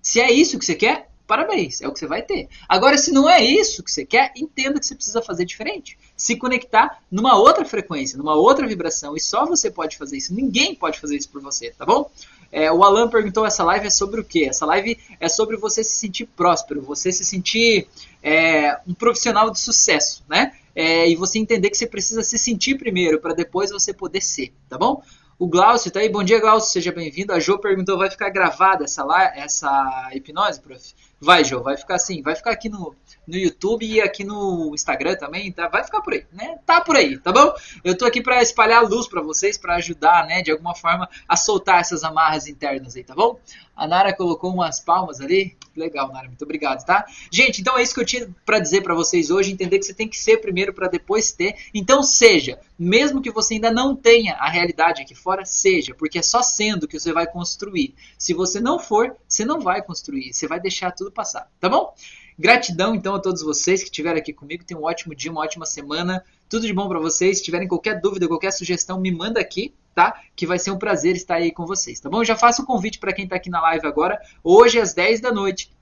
[0.00, 2.48] Se é isso que você quer, parabéns, é o que você vai ter.
[2.66, 5.98] Agora, se não é isso que você quer, entenda que você precisa fazer diferente.
[6.16, 9.14] Se conectar numa outra frequência, numa outra vibração.
[9.14, 10.34] E só você pode fazer isso.
[10.34, 12.10] Ninguém pode fazer isso por você, tá bom?
[12.50, 14.46] É, o Alan perguntou: essa live é sobre o quê?
[14.48, 17.86] Essa live é sobre você se sentir próspero, você se sentir
[18.22, 20.52] é, um profissional de sucesso, né?
[20.74, 24.52] É, e você entender que você precisa se sentir primeiro para depois você poder ser,
[24.66, 25.02] tá bom?
[25.38, 26.08] O Glaucio tá aí.
[26.08, 26.72] Bom dia, Glaucio.
[26.72, 27.32] Seja bem-vindo.
[27.32, 29.04] A Jo perguntou: vai ficar gravada essa,
[29.36, 30.94] essa hipnose, prof?
[31.20, 31.62] Vai, Jo.
[31.62, 32.22] Vai ficar assim.
[32.22, 32.94] Vai ficar aqui no,
[33.26, 35.68] no YouTube e aqui no Instagram também, tá?
[35.68, 36.58] Vai ficar por aí, né?
[36.64, 37.52] Tá por aí, tá bom?
[37.84, 41.36] Eu tô aqui para espalhar luz para vocês, para ajudar, né, de alguma forma a
[41.36, 43.38] soltar essas amarras internas aí, tá bom?
[43.76, 45.56] A Nara colocou umas palmas ali.
[45.76, 47.06] Legal, Nara, muito obrigado, tá?
[47.30, 49.94] Gente, então é isso que eu tinha para dizer para vocês hoje, entender que você
[49.94, 51.54] tem que ser primeiro para depois ter.
[51.72, 56.22] Então seja, mesmo que você ainda não tenha a realidade aqui fora, seja, porque é
[56.22, 57.94] só sendo que você vai construir.
[58.18, 61.94] Se você não for, você não vai construir, você vai deixar tudo passar, tá bom?
[62.38, 64.64] Gratidão então a todos vocês que estiveram aqui comigo.
[64.64, 66.24] Tenham um ótimo dia, uma ótima semana.
[66.48, 67.38] Tudo de bom para vocês.
[67.38, 70.20] Se tiverem qualquer dúvida, qualquer sugestão, me manda aqui, tá?
[70.36, 72.22] Que vai ser um prazer estar aí com vocês, tá bom?
[72.22, 74.20] Já faço o um convite para quem está aqui na live agora.
[74.44, 75.72] Hoje às 10 da noite,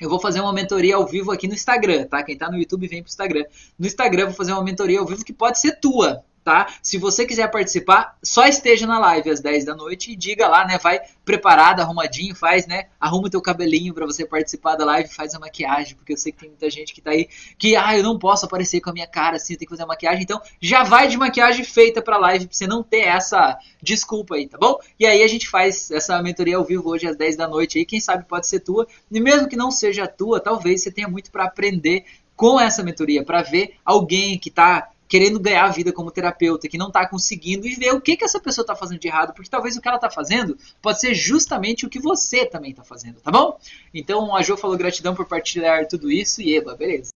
[0.00, 2.22] eu vou fazer uma mentoria ao vivo aqui no Instagram, tá?
[2.24, 3.44] Quem está no YouTube vem pro Instagram.
[3.78, 6.66] No Instagram eu vou fazer uma mentoria ao vivo que pode ser tua, tá?
[6.82, 10.66] Se você quiser participar, só esteja na live às 10 da noite e diga lá,
[10.66, 10.78] né?
[10.82, 12.86] Vai preparado, arrumadinho, faz, né?
[12.98, 16.32] Arruma o teu cabelinho para você participar da live, faz a maquiagem, porque eu sei
[16.32, 18.92] que tem muita gente que tá aí que, ah, eu não posso aparecer com a
[18.92, 20.24] minha cara assim, eu tenho que fazer a maquiagem.
[20.24, 24.48] Então, já vai de maquiagem feita pra live, pra você não ter essa desculpa aí,
[24.48, 24.76] tá bom?
[24.98, 27.86] E aí a gente faz essa mentoria ao vivo hoje às 10 da noite aí,
[27.86, 28.88] quem sabe pode ser tua.
[29.08, 33.22] E mesmo que não seja tua, talvez você tenha muito para aprender com essa mentoria,
[33.22, 37.66] para ver alguém que tá querendo ganhar a vida como terapeuta, que não está conseguindo
[37.66, 39.88] e ver o que, que essa pessoa está fazendo de errado, porque talvez o que
[39.88, 43.58] ela está fazendo pode ser justamente o que você também está fazendo, tá bom?
[43.92, 47.08] Então a Jo falou gratidão por partilhar tudo isso e Eba, beleza.